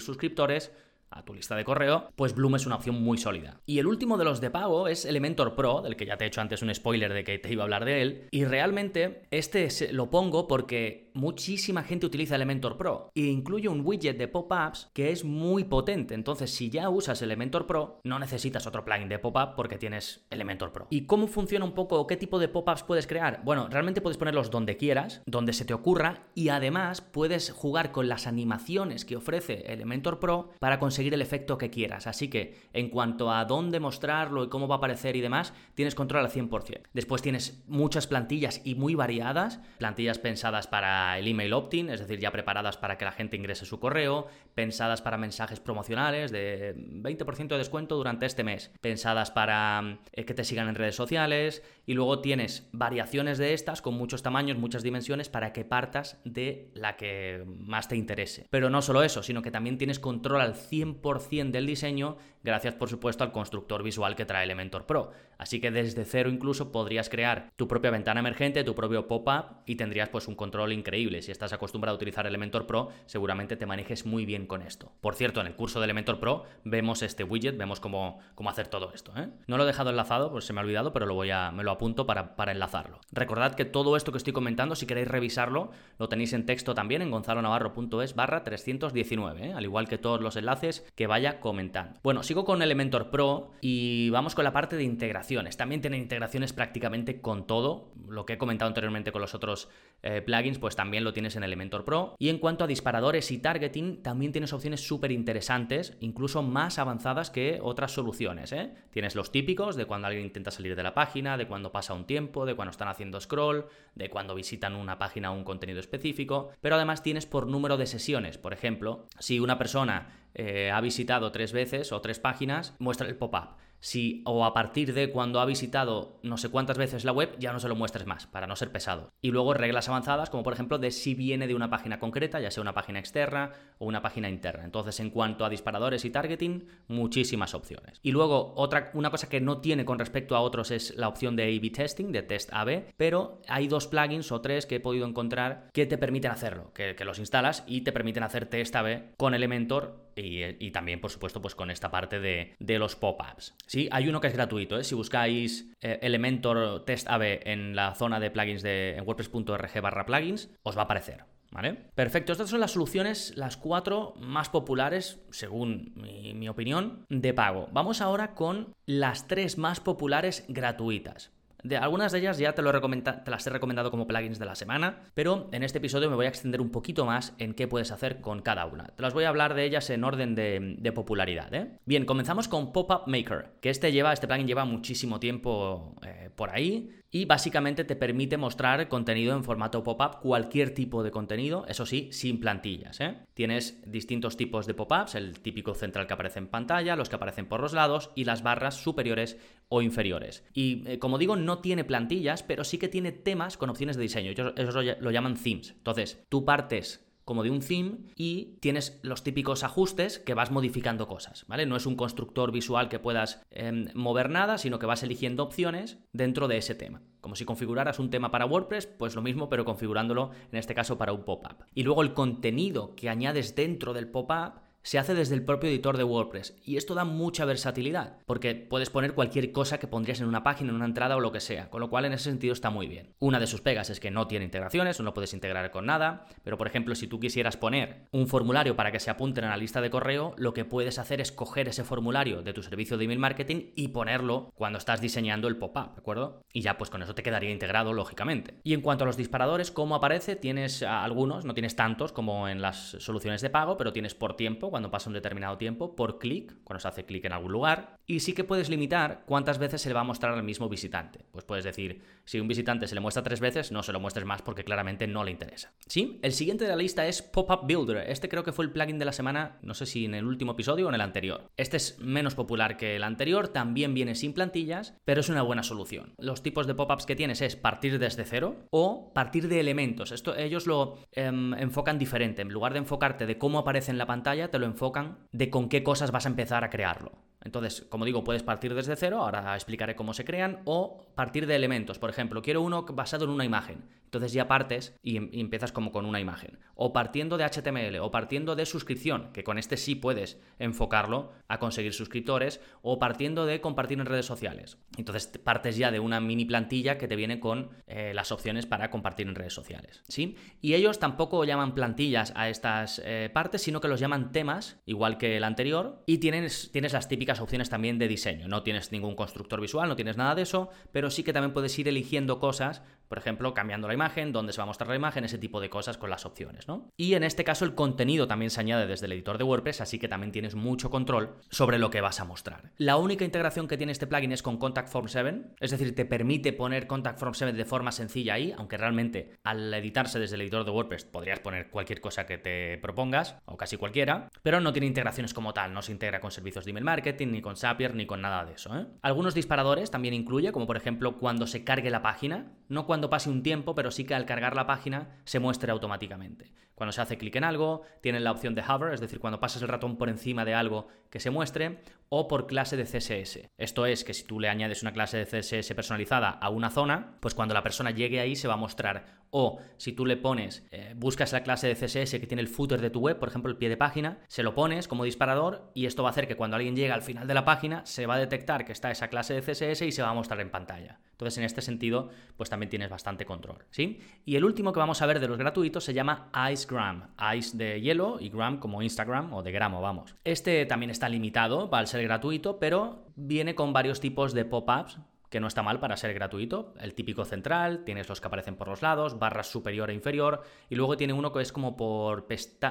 suscriptores, 0.00 0.72
a 1.12 1.24
tu 1.24 1.34
lista 1.34 1.56
de 1.56 1.64
correo, 1.64 2.10
pues 2.16 2.34
Bloom 2.34 2.56
es 2.56 2.66
una 2.66 2.76
opción 2.76 3.02
muy 3.02 3.18
sólida. 3.18 3.60
Y 3.66 3.78
el 3.78 3.86
último 3.86 4.18
de 4.18 4.24
los 4.24 4.40
de 4.40 4.50
pago 4.50 4.88
es 4.88 5.04
Elementor 5.04 5.54
Pro, 5.54 5.82
del 5.82 5.96
que 5.96 6.06
ya 6.06 6.16
te 6.16 6.24
he 6.24 6.28
hecho 6.28 6.40
antes 6.40 6.62
un 6.62 6.74
spoiler 6.74 7.12
de 7.12 7.24
que 7.24 7.38
te 7.38 7.52
iba 7.52 7.62
a 7.62 7.64
hablar 7.64 7.84
de 7.84 8.02
él. 8.02 8.28
Y 8.30 8.44
realmente 8.44 9.22
este 9.30 9.68
lo 9.92 10.10
pongo 10.10 10.48
porque 10.48 11.01
muchísima 11.14 11.82
gente 11.82 12.06
utiliza 12.06 12.36
Elementor 12.36 12.76
Pro 12.76 13.10
e 13.14 13.22
incluye 13.22 13.68
un 13.68 13.82
widget 13.84 14.18
de 14.18 14.28
pop-ups 14.28 14.90
que 14.92 15.10
es 15.10 15.24
muy 15.24 15.64
potente. 15.64 16.14
Entonces, 16.14 16.50
si 16.50 16.70
ya 16.70 16.88
usas 16.88 17.22
Elementor 17.22 17.66
Pro, 17.66 18.00
no 18.04 18.18
necesitas 18.18 18.66
otro 18.66 18.84
plugin 18.84 19.08
de 19.08 19.18
pop-up 19.18 19.54
porque 19.56 19.78
tienes 19.78 20.24
Elementor 20.30 20.72
Pro. 20.72 20.86
¿Y 20.90 21.06
cómo 21.06 21.26
funciona 21.26 21.64
un 21.64 21.72
poco? 21.72 22.06
¿Qué 22.06 22.16
tipo 22.16 22.38
de 22.38 22.48
pop-ups 22.48 22.82
puedes 22.82 23.06
crear? 23.06 23.42
Bueno, 23.44 23.68
realmente 23.68 24.00
puedes 24.00 24.18
ponerlos 24.18 24.50
donde 24.50 24.76
quieras, 24.76 25.22
donde 25.26 25.52
se 25.52 25.64
te 25.64 25.74
ocurra 25.74 26.26
y 26.34 26.48
además 26.48 27.00
puedes 27.00 27.50
jugar 27.50 27.92
con 27.92 28.08
las 28.08 28.26
animaciones 28.26 29.04
que 29.04 29.16
ofrece 29.16 29.72
Elementor 29.72 30.18
Pro 30.18 30.50
para 30.58 30.78
conseguir 30.78 31.14
el 31.14 31.22
efecto 31.22 31.58
que 31.58 31.70
quieras. 31.70 32.06
Así 32.06 32.28
que 32.28 32.56
en 32.72 32.88
cuanto 32.88 33.30
a 33.30 33.44
dónde 33.44 33.80
mostrarlo 33.80 34.44
y 34.44 34.48
cómo 34.48 34.68
va 34.68 34.76
a 34.76 34.78
aparecer 34.78 35.16
y 35.16 35.20
demás, 35.20 35.52
tienes 35.74 35.94
control 35.94 36.24
al 36.24 36.30
100%. 36.30 36.82
Después 36.92 37.22
tienes 37.22 37.62
muchas 37.66 38.06
plantillas 38.06 38.60
y 38.64 38.74
muy 38.74 38.94
variadas, 38.94 39.60
plantillas 39.78 40.18
pensadas 40.18 40.66
para 40.66 41.01
el 41.18 41.28
email 41.28 41.52
opt-in, 41.52 41.90
es 41.90 42.00
decir, 42.00 42.18
ya 42.18 42.30
preparadas 42.30 42.76
para 42.76 42.98
que 42.98 43.04
la 43.04 43.12
gente 43.12 43.36
ingrese 43.36 43.66
su 43.66 43.80
correo, 43.80 44.26
pensadas 44.54 45.02
para 45.02 45.16
mensajes 45.16 45.60
promocionales 45.60 46.30
de 46.32 46.74
20% 46.76 47.48
de 47.48 47.58
descuento 47.58 47.96
durante 47.96 48.26
este 48.26 48.44
mes, 48.44 48.70
pensadas 48.80 49.30
para 49.30 49.98
eh, 50.12 50.24
que 50.24 50.34
te 50.34 50.44
sigan 50.44 50.68
en 50.68 50.74
redes 50.74 50.96
sociales 50.96 51.62
y 51.86 51.94
luego 51.94 52.20
tienes 52.20 52.68
variaciones 52.72 53.38
de 53.38 53.54
estas 53.54 53.82
con 53.82 53.94
muchos 53.94 54.22
tamaños, 54.22 54.58
muchas 54.58 54.82
dimensiones 54.82 55.28
para 55.28 55.52
que 55.52 55.64
partas 55.64 56.20
de 56.24 56.70
la 56.74 56.96
que 56.96 57.44
más 57.46 57.88
te 57.88 57.96
interese. 57.96 58.46
Pero 58.50 58.70
no 58.70 58.82
solo 58.82 59.02
eso, 59.02 59.22
sino 59.22 59.42
que 59.42 59.50
también 59.50 59.78
tienes 59.78 59.98
control 59.98 60.40
al 60.40 60.54
100% 60.54 61.50
del 61.50 61.66
diseño, 61.66 62.16
gracias 62.42 62.74
por 62.74 62.88
supuesto 62.88 63.24
al 63.24 63.32
constructor 63.32 63.82
visual 63.82 64.16
que 64.16 64.24
trae 64.24 64.44
Elementor 64.44 64.86
Pro. 64.86 65.10
Así 65.38 65.60
que 65.60 65.70
desde 65.70 66.04
cero 66.04 66.30
incluso 66.30 66.70
podrías 66.70 67.08
crear 67.08 67.50
tu 67.56 67.66
propia 67.66 67.90
ventana 67.90 68.20
emergente, 68.20 68.64
tu 68.64 68.74
propio 68.74 69.08
pop-up 69.08 69.62
y 69.66 69.76
tendrías 69.76 70.08
pues 70.08 70.28
un 70.28 70.36
control 70.36 70.72
increíble. 70.72 70.91
Si 70.92 71.30
estás 71.30 71.52
acostumbrado 71.52 71.94
a 71.94 71.96
utilizar 71.96 72.26
Elementor 72.26 72.66
Pro, 72.66 72.90
seguramente 73.06 73.56
te 73.56 73.64
manejes 73.64 74.04
muy 74.04 74.26
bien 74.26 74.46
con 74.46 74.60
esto. 74.60 74.92
Por 75.00 75.14
cierto, 75.14 75.40
en 75.40 75.46
el 75.46 75.54
curso 75.54 75.80
de 75.80 75.84
Elementor 75.84 76.20
Pro 76.20 76.44
vemos 76.64 77.02
este 77.02 77.24
widget, 77.24 77.56
vemos 77.56 77.80
cómo, 77.80 78.18
cómo 78.34 78.50
hacer 78.50 78.68
todo 78.68 78.92
esto. 78.92 79.12
¿eh? 79.16 79.28
No 79.46 79.56
lo 79.56 79.62
he 79.62 79.66
dejado 79.66 79.90
enlazado, 79.90 80.30
pues 80.30 80.44
se 80.44 80.52
me 80.52 80.60
ha 80.60 80.64
olvidado, 80.64 80.92
pero 80.92 81.06
lo 81.06 81.14
voy 81.14 81.30
a, 81.30 81.50
me 81.50 81.64
lo 81.64 81.70
apunto 81.70 82.04
para, 82.06 82.36
para 82.36 82.52
enlazarlo. 82.52 83.00
Recordad 83.10 83.54
que 83.54 83.64
todo 83.64 83.96
esto 83.96 84.12
que 84.12 84.18
estoy 84.18 84.32
comentando, 84.32 84.74
si 84.74 84.86
queréis 84.86 85.08
revisarlo, 85.08 85.70
lo 85.98 86.08
tenéis 86.08 86.34
en 86.34 86.44
texto 86.44 86.74
también 86.74 87.02
en 87.02 87.10
gonzalonavarro.es 87.10 88.14
barra 88.14 88.44
319, 88.44 89.46
¿eh? 89.46 89.52
al 89.54 89.64
igual 89.64 89.88
que 89.88 89.98
todos 89.98 90.20
los 90.20 90.36
enlaces 90.36 90.86
que 90.94 91.06
vaya 91.06 91.40
comentando. 91.40 92.00
Bueno, 92.02 92.22
sigo 92.22 92.44
con 92.44 92.60
Elementor 92.60 93.10
Pro 93.10 93.52
y 93.60 94.10
vamos 94.10 94.34
con 94.34 94.44
la 94.44 94.52
parte 94.52 94.76
de 94.76 94.82
integración 94.82 95.32
también 95.56 95.80
tienen 95.80 96.00
integraciones 96.00 96.52
prácticamente 96.52 97.20
con 97.20 97.46
todo. 97.46 97.92
Lo 98.08 98.26
que 98.26 98.34
he 98.34 98.38
comentado 98.38 98.68
anteriormente 98.68 99.12
con 99.12 99.20
los 99.20 99.34
otros 99.34 99.68
eh, 100.02 100.20
plugins, 100.22 100.58
pues 100.58 100.76
también 100.82 101.04
lo 101.04 101.12
tienes 101.12 101.36
en 101.36 101.44
Elementor 101.44 101.84
Pro. 101.84 102.16
Y 102.18 102.28
en 102.28 102.38
cuanto 102.38 102.64
a 102.64 102.66
disparadores 102.66 103.30
y 103.30 103.38
targeting, 103.38 104.02
también 104.02 104.32
tienes 104.32 104.52
opciones 104.52 104.84
súper 104.84 105.12
interesantes, 105.12 105.96
incluso 106.00 106.42
más 106.42 106.80
avanzadas 106.80 107.30
que 107.30 107.60
otras 107.62 107.92
soluciones. 107.92 108.50
¿eh? 108.50 108.72
Tienes 108.90 109.14
los 109.14 109.30
típicos 109.30 109.76
de 109.76 109.84
cuando 109.84 110.08
alguien 110.08 110.26
intenta 110.26 110.50
salir 110.50 110.74
de 110.74 110.82
la 110.82 110.92
página, 110.92 111.36
de 111.36 111.46
cuando 111.46 111.70
pasa 111.70 111.94
un 111.94 112.04
tiempo, 112.04 112.46
de 112.46 112.56
cuando 112.56 112.72
están 112.72 112.88
haciendo 112.88 113.20
scroll, 113.20 113.66
de 113.94 114.10
cuando 114.10 114.34
visitan 114.34 114.74
una 114.74 114.98
página 114.98 115.30
o 115.30 115.36
un 115.36 115.44
contenido 115.44 115.78
específico. 115.78 116.50
Pero 116.60 116.74
además 116.74 117.04
tienes 117.04 117.26
por 117.26 117.46
número 117.46 117.76
de 117.76 117.86
sesiones. 117.86 118.36
Por 118.36 118.52
ejemplo, 118.52 119.06
si 119.20 119.38
una 119.38 119.58
persona 119.58 120.18
eh, 120.34 120.72
ha 120.72 120.80
visitado 120.80 121.30
tres 121.30 121.52
veces 121.52 121.92
o 121.92 122.00
tres 122.00 122.18
páginas, 122.18 122.74
muestra 122.80 123.06
el 123.06 123.14
pop-up 123.14 123.50
si 123.82 124.22
o 124.24 124.44
a 124.44 124.54
partir 124.54 124.94
de 124.94 125.10
cuando 125.10 125.40
ha 125.40 125.44
visitado 125.44 126.20
no 126.22 126.38
sé 126.38 126.48
cuántas 126.48 126.78
veces 126.78 127.04
la 127.04 127.10
web 127.10 127.36
ya 127.38 127.52
no 127.52 127.58
se 127.58 127.68
lo 127.68 127.74
muestres 127.74 128.06
más, 128.06 128.28
para 128.28 128.46
no 128.46 128.54
ser 128.54 128.70
pesado. 128.70 129.10
Y 129.20 129.32
luego 129.32 129.54
reglas 129.54 129.88
avanzadas 129.88 130.30
como 130.30 130.44
por 130.44 130.52
ejemplo 130.52 130.78
de 130.78 130.92
si 130.92 131.14
viene 131.14 131.48
de 131.48 131.56
una 131.56 131.68
página 131.68 131.98
concreta, 131.98 132.40
ya 132.40 132.52
sea 132.52 132.62
una 132.62 132.74
página 132.74 133.00
externa 133.00 133.50
o 133.78 133.86
una 133.86 134.00
página 134.00 134.28
interna. 134.28 134.64
Entonces 134.64 135.00
en 135.00 135.10
cuanto 135.10 135.44
a 135.44 135.50
disparadores 135.50 136.04
y 136.04 136.10
targeting, 136.10 136.68
muchísimas 136.86 137.54
opciones. 137.54 137.98
Y 138.02 138.12
luego 138.12 138.54
otra, 138.56 138.92
una 138.94 139.10
cosa 139.10 139.28
que 139.28 139.40
no 139.40 139.58
tiene 139.58 139.84
con 139.84 139.98
respecto 139.98 140.36
a 140.36 140.40
otros 140.40 140.70
es 140.70 140.96
la 140.96 141.08
opción 141.08 141.34
de 141.34 141.42
A-B 141.42 141.70
testing, 141.70 142.12
de 142.12 142.22
test 142.22 142.50
A-B, 142.52 142.86
pero 142.96 143.42
hay 143.48 143.66
dos 143.66 143.88
plugins 143.88 144.30
o 144.30 144.40
tres 144.40 144.64
que 144.64 144.76
he 144.76 144.80
podido 144.80 145.06
encontrar 145.06 145.68
que 145.72 145.86
te 145.86 145.98
permiten 145.98 146.30
hacerlo, 146.30 146.72
que, 146.72 146.94
que 146.94 147.04
los 147.04 147.18
instalas 147.18 147.64
y 147.66 147.80
te 147.80 147.90
permiten 147.90 148.22
hacer 148.22 148.46
test 148.46 148.76
A-B 148.76 149.14
con 149.16 149.34
Elementor 149.34 150.11
y, 150.16 150.70
también, 150.70 151.00
por 151.00 151.10
supuesto, 151.10 151.40
pues 151.40 151.54
con 151.54 151.70
esta 151.70 151.90
parte 151.90 152.20
de, 152.20 152.78
los 152.78 152.96
pop-ups. 152.96 153.54
Sí, 153.66 153.88
hay 153.92 154.08
uno 154.08 154.20
que 154.20 154.28
es 154.28 154.32
gratuito, 154.32 154.78
¿eh? 154.78 154.84
si 154.84 154.94
buscáis 154.94 155.72
eh, 155.80 155.98
Elementor 156.02 156.84
Test 156.84 157.08
AB 157.08 157.40
en 157.44 157.76
la 157.76 157.94
zona 157.94 158.18
de 158.18 158.30
plugins 158.30 158.62
de 158.62 159.02
wordpress.org 159.04 159.80
barra 159.80 160.06
plugins, 160.06 160.50
os 160.62 160.76
va 160.76 160.82
a 160.82 160.84
aparecer. 160.84 161.24
¿Vale? 161.50 161.74
Perfecto, 161.94 162.32
estas 162.32 162.48
son 162.48 162.60
las 162.60 162.70
soluciones, 162.70 163.36
las 163.36 163.58
cuatro 163.58 164.14
más 164.16 164.48
populares, 164.48 165.20
según 165.30 165.92
mi 165.94 166.48
opinión, 166.48 167.04
de 167.10 167.34
pago. 167.34 167.68
Vamos 167.72 168.00
ahora 168.00 168.34
con 168.34 168.72
las 168.86 169.28
tres 169.28 169.58
más 169.58 169.78
populares 169.78 170.46
gratuitas. 170.48 171.30
De 171.62 171.76
algunas 171.76 172.12
de 172.12 172.18
ellas 172.18 172.38
ya 172.38 172.54
te, 172.54 172.62
las 172.62 173.46
he 173.46 173.50
recomendado 173.50 173.90
como 173.90 174.06
plugins 174.06 174.38
de 174.38 174.46
la 174.46 174.54
semana, 174.54 175.10
pero 175.14 175.48
en 175.52 175.62
este 175.62 175.78
episodio 175.78 176.10
me 176.10 176.16
voy 176.16 176.26
a 176.26 176.28
extender 176.28 176.60
un 176.60 176.70
poquito 176.70 177.06
más 177.06 177.34
en 177.38 177.54
qué 177.54 177.68
puedes 177.68 177.92
hacer 177.92 178.20
con 178.20 178.42
cada 178.42 178.66
una. 178.66 178.86
Te 178.88 179.02
las 179.02 179.14
voy 179.14 179.24
a 179.24 179.28
hablar 179.28 179.54
de 179.54 179.64
ellas 179.64 179.88
en 179.90 180.04
orden 180.04 180.34
de, 180.34 180.92
popularidad. 180.92 181.54
¿eh? 181.54 181.78
Bien, 181.86 182.04
comenzamos 182.04 182.48
con 182.48 182.72
Pop-Up 182.72 183.04
Maker, 183.06 183.52
que 183.60 183.70
este, 183.70 183.92
lleva, 183.92 184.12
este 184.12 184.26
plugin 184.26 184.46
lleva 184.46 184.64
muchísimo 184.64 185.20
tiempo 185.20 185.94
eh, 186.02 186.30
por 186.34 186.50
ahí 186.50 187.01
y 187.14 187.26
básicamente 187.26 187.84
te 187.84 187.94
permite 187.94 188.38
mostrar 188.38 188.88
contenido 188.88 189.36
en 189.36 189.44
formato 189.44 189.84
pop-up, 189.84 190.18
cualquier 190.20 190.72
tipo 190.72 191.02
de 191.02 191.10
contenido, 191.10 191.66
eso 191.68 191.84
sí, 191.84 192.08
sin 192.10 192.40
plantillas. 192.40 193.00
¿eh? 193.00 193.18
Tienes 193.34 193.82
distintos 193.86 194.38
tipos 194.38 194.66
de 194.66 194.72
pop-ups, 194.72 195.14
el 195.14 195.38
típico 195.40 195.74
central 195.74 196.06
que 196.06 196.14
aparece 196.14 196.38
en 196.38 196.48
pantalla, 196.48 196.96
los 196.96 197.10
que 197.10 197.16
aparecen 197.16 197.46
por 197.46 197.60
los 197.60 197.74
lados 197.74 198.10
y 198.14 198.24
las 198.24 198.42
barras 198.42 198.76
superiores 198.76 199.38
o 199.68 199.82
inferiores. 199.82 200.42
Y 200.54 200.84
eh, 200.86 200.98
como 200.98 201.18
digo, 201.18 201.36
no 201.36 201.58
tiene 201.58 201.84
plantillas, 201.84 202.42
pero 202.42 202.64
sí 202.64 202.78
que 202.78 202.88
tiene 202.88 203.12
temas 203.12 203.58
con 203.58 203.68
opciones 203.68 203.96
de 203.96 204.02
diseño. 204.02 204.30
Ellos, 204.30 204.74
lo 205.00 205.10
llaman 205.10 205.36
themes. 205.36 205.74
Entonces, 205.76 206.24
tú 206.30 206.46
partes 206.46 207.11
como 207.24 207.42
de 207.42 207.50
un 207.50 207.60
theme 207.60 207.98
y 208.16 208.56
tienes 208.60 208.98
los 209.02 209.22
típicos 209.22 209.64
ajustes 209.64 210.18
que 210.18 210.34
vas 210.34 210.50
modificando 210.50 211.06
cosas, 211.06 211.44
¿vale? 211.48 211.66
No 211.66 211.76
es 211.76 211.86
un 211.86 211.96
constructor 211.96 212.52
visual 212.52 212.88
que 212.88 212.98
puedas 212.98 213.42
em, 213.50 213.88
mover 213.94 214.30
nada, 214.30 214.58
sino 214.58 214.78
que 214.78 214.86
vas 214.86 215.02
eligiendo 215.02 215.42
opciones 215.42 215.98
dentro 216.12 216.48
de 216.48 216.58
ese 216.58 216.74
tema. 216.74 217.02
Como 217.20 217.36
si 217.36 217.44
configuraras 217.44 217.98
un 217.98 218.10
tema 218.10 218.30
para 218.30 218.46
WordPress, 218.46 218.86
pues 218.86 219.14
lo 219.14 219.22
mismo, 219.22 219.48
pero 219.48 219.64
configurándolo 219.64 220.30
en 220.50 220.58
este 220.58 220.74
caso 220.74 220.98
para 220.98 221.12
un 221.12 221.24
pop-up. 221.24 221.64
Y 221.74 221.84
luego 221.84 222.02
el 222.02 222.14
contenido 222.14 222.94
que 222.96 223.08
añades 223.08 223.54
dentro 223.54 223.92
del 223.92 224.08
pop-up 224.08 224.61
se 224.82 224.98
hace 224.98 225.14
desde 225.14 225.34
el 225.34 225.44
propio 225.44 225.70
editor 225.70 225.96
de 225.96 226.04
WordPress 226.04 226.56
y 226.64 226.76
esto 226.76 226.94
da 226.94 227.04
mucha 227.04 227.44
versatilidad 227.44 228.18
porque 228.26 228.54
puedes 228.54 228.90
poner 228.90 229.14
cualquier 229.14 229.52
cosa 229.52 229.78
que 229.78 229.86
pondrías 229.86 230.20
en 230.20 230.26
una 230.26 230.42
página, 230.42 230.70
en 230.70 230.76
una 230.76 230.86
entrada 230.86 231.16
o 231.16 231.20
lo 231.20 231.32
que 231.32 231.40
sea, 231.40 231.70
con 231.70 231.80
lo 231.80 231.90
cual 231.90 232.04
en 232.04 232.12
ese 232.12 232.24
sentido 232.24 232.52
está 232.52 232.70
muy 232.70 232.88
bien. 232.88 233.14
Una 233.18 233.40
de 233.40 233.46
sus 233.46 233.60
pegas 233.60 233.90
es 233.90 234.00
que 234.00 234.10
no 234.10 234.26
tiene 234.26 234.44
integraciones, 234.44 234.98
no 234.98 235.04
lo 235.04 235.14
puedes 235.14 235.34
integrar 235.34 235.70
con 235.70 235.86
nada, 235.86 236.26
pero 236.42 236.58
por 236.58 236.66
ejemplo 236.66 236.94
si 236.94 237.06
tú 237.06 237.20
quisieras 237.20 237.56
poner 237.56 238.08
un 238.10 238.26
formulario 238.26 238.76
para 238.76 238.92
que 238.92 239.00
se 239.00 239.10
apunten 239.10 239.44
a 239.44 239.50
la 239.50 239.56
lista 239.56 239.80
de 239.80 239.90
correo, 239.90 240.34
lo 240.36 240.52
que 240.52 240.64
puedes 240.64 240.98
hacer 240.98 241.20
es 241.20 241.32
coger 241.32 241.68
ese 241.68 241.84
formulario 241.84 242.42
de 242.42 242.52
tu 242.52 242.62
servicio 242.62 242.98
de 242.98 243.04
email 243.04 243.18
marketing 243.18 243.72
y 243.76 243.88
ponerlo 243.88 244.50
cuando 244.54 244.78
estás 244.78 245.00
diseñando 245.00 245.48
el 245.48 245.56
pop-up, 245.56 245.94
¿de 245.94 246.00
acuerdo? 246.00 246.42
Y 246.52 246.62
ya 246.62 246.76
pues 246.76 246.90
con 246.90 247.02
eso 247.02 247.14
te 247.14 247.22
quedaría 247.22 247.50
integrado 247.50 247.92
lógicamente. 247.92 248.54
Y 248.64 248.74
en 248.74 248.80
cuanto 248.80 249.04
a 249.04 249.06
los 249.06 249.16
disparadores, 249.16 249.70
¿cómo 249.70 249.94
aparece? 249.94 250.36
Tienes 250.36 250.82
algunos, 250.82 251.44
no 251.44 251.54
tienes 251.54 251.76
tantos 251.76 252.12
como 252.12 252.48
en 252.48 252.60
las 252.60 252.96
soluciones 252.98 253.42
de 253.42 253.50
pago, 253.50 253.76
pero 253.76 253.92
tienes 253.92 254.14
por 254.14 254.36
tiempo 254.36 254.71
cuando 254.72 254.90
pasa 254.90 255.08
un 255.08 255.14
determinado 255.14 255.56
tiempo, 255.56 255.94
por 255.94 256.18
clic, 256.18 256.56
cuando 256.64 256.80
se 256.80 256.88
hace 256.88 257.04
clic 257.04 257.24
en 257.24 257.32
algún 257.32 257.52
lugar, 257.52 258.00
y 258.06 258.18
sí 258.18 258.32
que 258.32 258.42
puedes 258.42 258.68
limitar 258.68 259.22
cuántas 259.26 259.58
veces 259.58 259.82
se 259.82 259.88
le 259.88 259.94
va 259.94 260.00
a 260.00 260.04
mostrar 260.04 260.34
al 260.34 260.42
mismo 260.42 260.68
visitante. 260.68 261.24
Pues 261.30 261.44
puedes 261.44 261.64
decir, 261.64 262.02
si 262.24 262.40
un 262.40 262.48
visitante 262.48 262.88
se 262.88 262.94
le 262.94 263.00
muestra 263.00 263.22
tres 263.22 263.38
veces, 263.38 263.70
no 263.70 263.82
se 263.82 263.92
lo 263.92 264.00
muestres 264.00 264.26
más 264.26 264.42
porque 264.42 264.64
claramente 264.64 265.06
no 265.06 265.22
le 265.22 265.30
interesa. 265.30 265.72
¿Sí? 265.86 266.18
El 266.22 266.32
siguiente 266.32 266.64
de 266.64 266.70
la 266.70 266.76
lista 266.76 267.06
es 267.06 267.22
Pop-Up 267.22 267.66
Builder. 267.66 268.10
Este 268.10 268.28
creo 268.28 268.42
que 268.42 268.52
fue 268.52 268.64
el 268.64 268.72
plugin 268.72 268.98
de 268.98 269.04
la 269.04 269.12
semana, 269.12 269.58
no 269.62 269.74
sé 269.74 269.86
si 269.86 270.04
en 270.04 270.14
el 270.14 270.24
último 270.24 270.52
episodio 270.52 270.86
o 270.86 270.88
en 270.88 270.94
el 270.94 271.00
anterior. 271.00 271.50
Este 271.56 271.76
es 271.76 271.98
menos 272.00 272.34
popular 272.34 272.76
que 272.76 272.96
el 272.96 273.04
anterior, 273.04 273.48
también 273.48 273.94
viene 273.94 274.14
sin 274.14 274.32
plantillas, 274.32 274.94
pero 275.04 275.20
es 275.20 275.28
una 275.28 275.42
buena 275.42 275.62
solución. 275.62 276.14
Los 276.18 276.42
tipos 276.42 276.66
de 276.66 276.74
pop-ups 276.74 277.06
que 277.06 277.16
tienes 277.16 277.42
es 277.42 277.56
partir 277.56 277.98
desde 277.98 278.24
cero 278.24 278.66
o 278.70 279.12
partir 279.12 279.48
de 279.48 279.60
elementos. 279.60 280.12
Esto 280.12 280.34
ellos 280.36 280.66
lo 280.66 280.98
em, 281.12 281.54
enfocan 281.54 281.98
diferente. 281.98 282.42
En 282.42 282.48
lugar 282.48 282.72
de 282.72 282.78
enfocarte 282.78 283.26
de 283.26 283.38
cómo 283.38 283.58
aparece 283.58 283.90
en 283.90 283.98
la 283.98 284.06
pantalla, 284.06 284.50
te 284.50 284.58
lo 284.58 284.61
enfocan 284.66 285.18
de 285.32 285.50
con 285.50 285.68
qué 285.68 285.82
cosas 285.82 286.10
vas 286.10 286.26
a 286.26 286.28
empezar 286.28 286.64
a 286.64 286.70
crearlo. 286.70 287.12
Entonces, 287.44 287.86
como 287.88 288.04
digo, 288.04 288.24
puedes 288.24 288.42
partir 288.42 288.74
desde 288.74 288.96
cero, 288.96 289.18
ahora 289.18 289.54
explicaré 289.54 289.94
cómo 289.94 290.14
se 290.14 290.24
crean, 290.24 290.60
o 290.64 291.06
partir 291.14 291.46
de 291.46 291.56
elementos. 291.56 291.98
Por 291.98 292.10
ejemplo, 292.10 292.42
quiero 292.42 292.62
uno 292.62 292.84
basado 292.84 293.24
en 293.24 293.30
una 293.30 293.44
imagen. 293.44 293.84
Entonces 294.04 294.34
ya 294.34 294.46
partes 294.46 294.94
y, 295.02 295.16
em, 295.16 295.30
empiezas 295.32 295.72
como 295.72 295.90
con 295.90 296.04
una 296.04 296.20
imagen. 296.20 296.58
O 296.74 296.92
partiendo 296.92 297.38
de 297.38 297.44
HTML, 297.44 297.98
o 298.00 298.10
partiendo 298.10 298.54
de 298.54 298.66
suscripción, 298.66 299.32
que 299.32 299.42
con 299.42 299.56
este 299.56 299.78
sí 299.78 299.94
puedes 299.94 300.38
enfocarlo 300.58 301.32
a 301.48 301.58
conseguir 301.58 301.94
suscriptores, 301.94 302.60
o 302.82 302.98
partiendo 302.98 303.46
de 303.46 303.62
compartir 303.62 303.98
en 303.98 304.06
redes 304.06 304.26
sociales. 304.26 304.76
Entonces 304.98 305.26
partes 305.38 305.78
ya 305.78 305.90
de 305.90 305.98
una 305.98 306.20
mini 306.20 306.44
plantilla 306.44 306.98
que 306.98 307.08
te 307.08 307.16
viene 307.16 307.40
con 307.40 307.70
eh, 307.86 308.12
las 308.14 308.32
opciones 308.32 308.66
para 308.66 308.90
compartir 308.90 309.26
en 309.28 309.34
redes 309.34 309.54
sociales. 309.54 310.02
¿sí? 310.08 310.36
Y 310.60 310.74
ellos 310.74 310.98
tampoco 310.98 311.44
llaman 311.44 311.74
plantillas 311.74 312.34
a 312.36 312.50
estas 312.50 313.00
eh, 313.04 313.30
partes, 313.32 313.62
sino 313.62 313.80
que 313.80 313.88
los 313.88 314.00
llaman 314.00 314.30
temas, 314.32 314.80
igual 314.84 315.16
que 315.16 315.38
el 315.38 315.44
anterior, 315.44 316.02
y 316.06 316.18
tienes, 316.18 316.70
tienes 316.70 316.92
las 316.92 317.08
típicas 317.08 317.31
opciones 317.40 317.70
también 317.70 317.98
de 317.98 318.08
diseño. 318.08 318.48
No 318.48 318.62
tienes 318.62 318.92
ningún 318.92 319.14
constructor 319.14 319.60
visual, 319.60 319.88
no 319.88 319.96
tienes 319.96 320.16
nada 320.16 320.34
de 320.34 320.42
eso, 320.42 320.70
pero 320.92 321.10
sí 321.10 321.22
que 321.22 321.32
también 321.32 321.52
puedes 321.52 321.78
ir 321.78 321.88
eligiendo 321.88 322.38
cosas, 322.38 322.82
por 323.08 323.18
ejemplo, 323.18 323.54
cambiando 323.54 323.88
la 323.88 323.94
imagen, 323.94 324.32
dónde 324.32 324.52
se 324.52 324.58
va 324.58 324.64
a 324.64 324.66
mostrar 324.66 324.88
la 324.88 324.96
imagen, 324.96 325.24
ese 325.24 325.38
tipo 325.38 325.60
de 325.60 325.70
cosas 325.70 325.98
con 325.98 326.10
las 326.10 326.26
opciones, 326.26 326.68
¿no? 326.68 326.88
Y 326.96 327.14
en 327.14 327.24
este 327.24 327.44
caso 327.44 327.64
el 327.64 327.74
contenido 327.74 328.26
también 328.26 328.50
se 328.50 328.60
añade 328.60 328.86
desde 328.86 329.06
el 329.06 329.12
editor 329.12 329.38
de 329.38 329.44
WordPress, 329.44 329.80
así 329.80 329.98
que 329.98 330.08
también 330.08 330.32
tienes 330.32 330.54
mucho 330.54 330.90
control 330.90 331.36
sobre 331.50 331.78
lo 331.78 331.90
que 331.90 332.00
vas 332.00 332.20
a 332.20 332.24
mostrar. 332.24 332.72
La 332.78 332.96
única 332.96 333.24
integración 333.24 333.68
que 333.68 333.76
tiene 333.76 333.92
este 333.92 334.06
plugin 334.06 334.32
es 334.32 334.42
con 334.42 334.58
Contact 334.58 334.88
Form 334.88 335.08
7, 335.08 335.42
es 335.60 335.70
decir, 335.70 335.94
te 335.94 336.04
permite 336.04 336.52
poner 336.52 336.86
Contact 336.86 337.18
Form 337.18 337.34
7 337.34 337.52
de 337.52 337.64
forma 337.64 337.92
sencilla 337.92 338.34
ahí, 338.34 338.54
aunque 338.56 338.76
realmente 338.76 339.32
al 339.44 339.72
editarse 339.74 340.18
desde 340.18 340.36
el 340.36 340.42
editor 340.42 340.64
de 340.64 340.70
WordPress 340.70 341.04
podrías 341.04 341.40
poner 341.40 341.70
cualquier 341.70 342.00
cosa 342.00 342.26
que 342.26 342.38
te 342.38 342.78
propongas, 342.78 343.36
o 343.44 343.56
casi 343.56 343.76
cualquiera, 343.76 344.30
pero 344.42 344.60
no 344.60 344.72
tiene 344.72 344.86
integraciones 344.86 345.34
como 345.34 345.52
tal, 345.52 345.72
no 345.72 345.82
se 345.82 345.92
integra 345.92 346.20
con 346.20 346.30
servicios 346.30 346.64
de 346.64 346.70
email 346.70 346.84
marketing, 346.84 347.28
ni 347.28 347.42
con 347.42 347.56
Zapier, 347.56 347.94
ni 347.94 348.06
con 348.06 348.20
nada 348.20 348.44
de 348.44 348.54
eso. 348.54 348.76
¿eh? 348.76 348.86
Algunos 349.02 349.34
disparadores 349.34 349.90
también 349.90 350.14
incluye, 350.14 350.52
como 350.52 350.66
por 350.66 350.76
ejemplo 350.76 351.18
cuando 351.18 351.46
se 351.46 351.64
cargue 351.64 351.90
la 351.90 352.02
página, 352.02 352.52
no 352.68 352.86
cuando 352.86 353.01
pase 353.10 353.30
un 353.30 353.42
tiempo, 353.42 353.74
pero 353.74 353.90
sí 353.90 354.04
que 354.04 354.14
al 354.14 354.26
cargar 354.26 354.54
la 354.54 354.66
página 354.66 355.20
se 355.24 355.38
muestre 355.38 355.72
automáticamente. 355.72 356.52
Cuando 356.74 356.92
se 356.92 357.00
hace 357.00 357.18
clic 357.18 357.36
en 357.36 357.44
algo, 357.44 357.82
tienen 358.00 358.24
la 358.24 358.32
opción 358.32 358.54
de 358.54 358.62
hover, 358.62 358.92
es 358.92 359.00
decir, 359.00 359.20
cuando 359.20 359.40
pasas 359.40 359.62
el 359.62 359.68
ratón 359.68 359.96
por 359.96 360.08
encima 360.08 360.44
de 360.44 360.54
algo 360.54 360.88
que 361.10 361.20
se 361.20 361.30
muestre, 361.30 361.82
o 362.14 362.28
por 362.28 362.46
clase 362.46 362.76
de 362.76 362.84
CSS. 362.84 363.48
Esto 363.56 363.86
es 363.86 364.04
que 364.04 364.12
si 364.12 364.24
tú 364.24 364.38
le 364.38 364.50
añades 364.50 364.82
una 364.82 364.92
clase 364.92 365.16
de 365.16 365.24
CSS 365.24 365.72
personalizada 365.72 366.28
a 366.28 366.50
una 366.50 366.68
zona, 366.68 367.16
pues 367.20 367.34
cuando 367.34 367.54
la 367.54 367.62
persona 367.62 367.90
llegue 367.90 368.20
ahí 368.20 368.36
se 368.36 368.48
va 368.48 368.54
a 368.54 368.58
mostrar. 368.58 369.22
O 369.30 369.60
si 369.78 369.94
tú 369.94 370.04
le 370.04 370.18
pones, 370.18 370.62
eh, 370.72 370.92
buscas 370.94 371.32
la 371.32 371.42
clase 371.42 371.68
de 371.68 371.74
CSS 371.74 372.20
que 372.20 372.26
tiene 372.26 372.42
el 372.42 372.48
footer 372.48 372.82
de 372.82 372.90
tu 372.90 373.00
web, 373.00 373.18
por 373.18 373.30
ejemplo 373.30 373.50
el 373.50 373.56
pie 373.56 373.70
de 373.70 373.78
página, 373.78 374.18
se 374.28 374.42
lo 374.42 374.54
pones 374.54 374.88
como 374.88 375.04
disparador 375.04 375.70
y 375.72 375.86
esto 375.86 376.02
va 376.02 376.10
a 376.10 376.12
hacer 376.12 376.28
que 376.28 376.36
cuando 376.36 376.56
alguien 376.56 376.76
llegue 376.76 376.92
al 376.92 377.00
final 377.00 377.26
de 377.26 377.32
la 377.32 377.46
página 377.46 377.80
se 377.86 378.04
va 378.04 378.16
a 378.16 378.18
detectar 378.18 378.66
que 378.66 378.72
está 378.72 378.90
esa 378.90 379.08
clase 379.08 379.32
de 379.32 379.40
CSS 379.40 379.80
y 379.80 379.92
se 379.92 380.02
va 380.02 380.10
a 380.10 380.14
mostrar 380.14 380.38
en 380.40 380.50
pantalla. 380.50 381.00
Entonces 381.12 381.38
en 381.38 381.44
este 381.44 381.62
sentido, 381.62 382.10
pues 382.36 382.50
también 382.50 382.68
tienes 382.68 382.90
bastante 382.90 383.24
control, 383.24 383.64
¿sí? 383.70 384.00
Y 384.26 384.36
el 384.36 384.44
último 384.44 384.74
que 384.74 384.80
vamos 384.80 385.00
a 385.00 385.06
ver 385.06 385.18
de 385.18 385.28
los 385.28 385.38
gratuitos 385.38 385.82
se 385.82 385.94
llama 385.94 386.30
Icegram. 386.52 387.14
Ice 387.34 387.56
de 387.56 387.80
hielo 387.80 388.18
y 388.20 388.28
Gram 388.28 388.58
como 388.58 388.82
Instagram 388.82 389.32
o 389.32 389.42
de 389.42 389.52
gramo, 389.52 389.80
vamos. 389.80 390.14
Este 390.24 390.66
también 390.66 390.90
está 390.90 391.08
limitado 391.08 391.70
para 391.70 391.86
ser 391.86 392.01
gratuito, 392.02 392.58
pero 392.58 393.06
viene 393.16 393.54
con 393.54 393.72
varios 393.72 394.00
tipos 394.00 394.32
de 394.34 394.44
pop-ups 394.44 394.98
que 395.32 395.40
no 395.40 395.46
está 395.46 395.62
mal 395.62 395.80
para 395.80 395.96
ser 395.96 396.12
gratuito. 396.12 396.74
El 396.78 396.92
típico 396.92 397.24
central, 397.24 397.84
tienes 397.86 398.06
los 398.06 398.20
que 398.20 398.26
aparecen 398.26 398.54
por 398.54 398.68
los 398.68 398.82
lados, 398.82 399.18
barras 399.18 399.50
superior 399.50 399.88
e 399.88 399.94
inferior, 399.94 400.42
y 400.68 400.74
luego 400.74 400.98
tiene 400.98 401.14
uno 401.14 401.32
que 401.32 401.40
es 401.40 401.52
como 401.52 401.74
por 401.74 402.26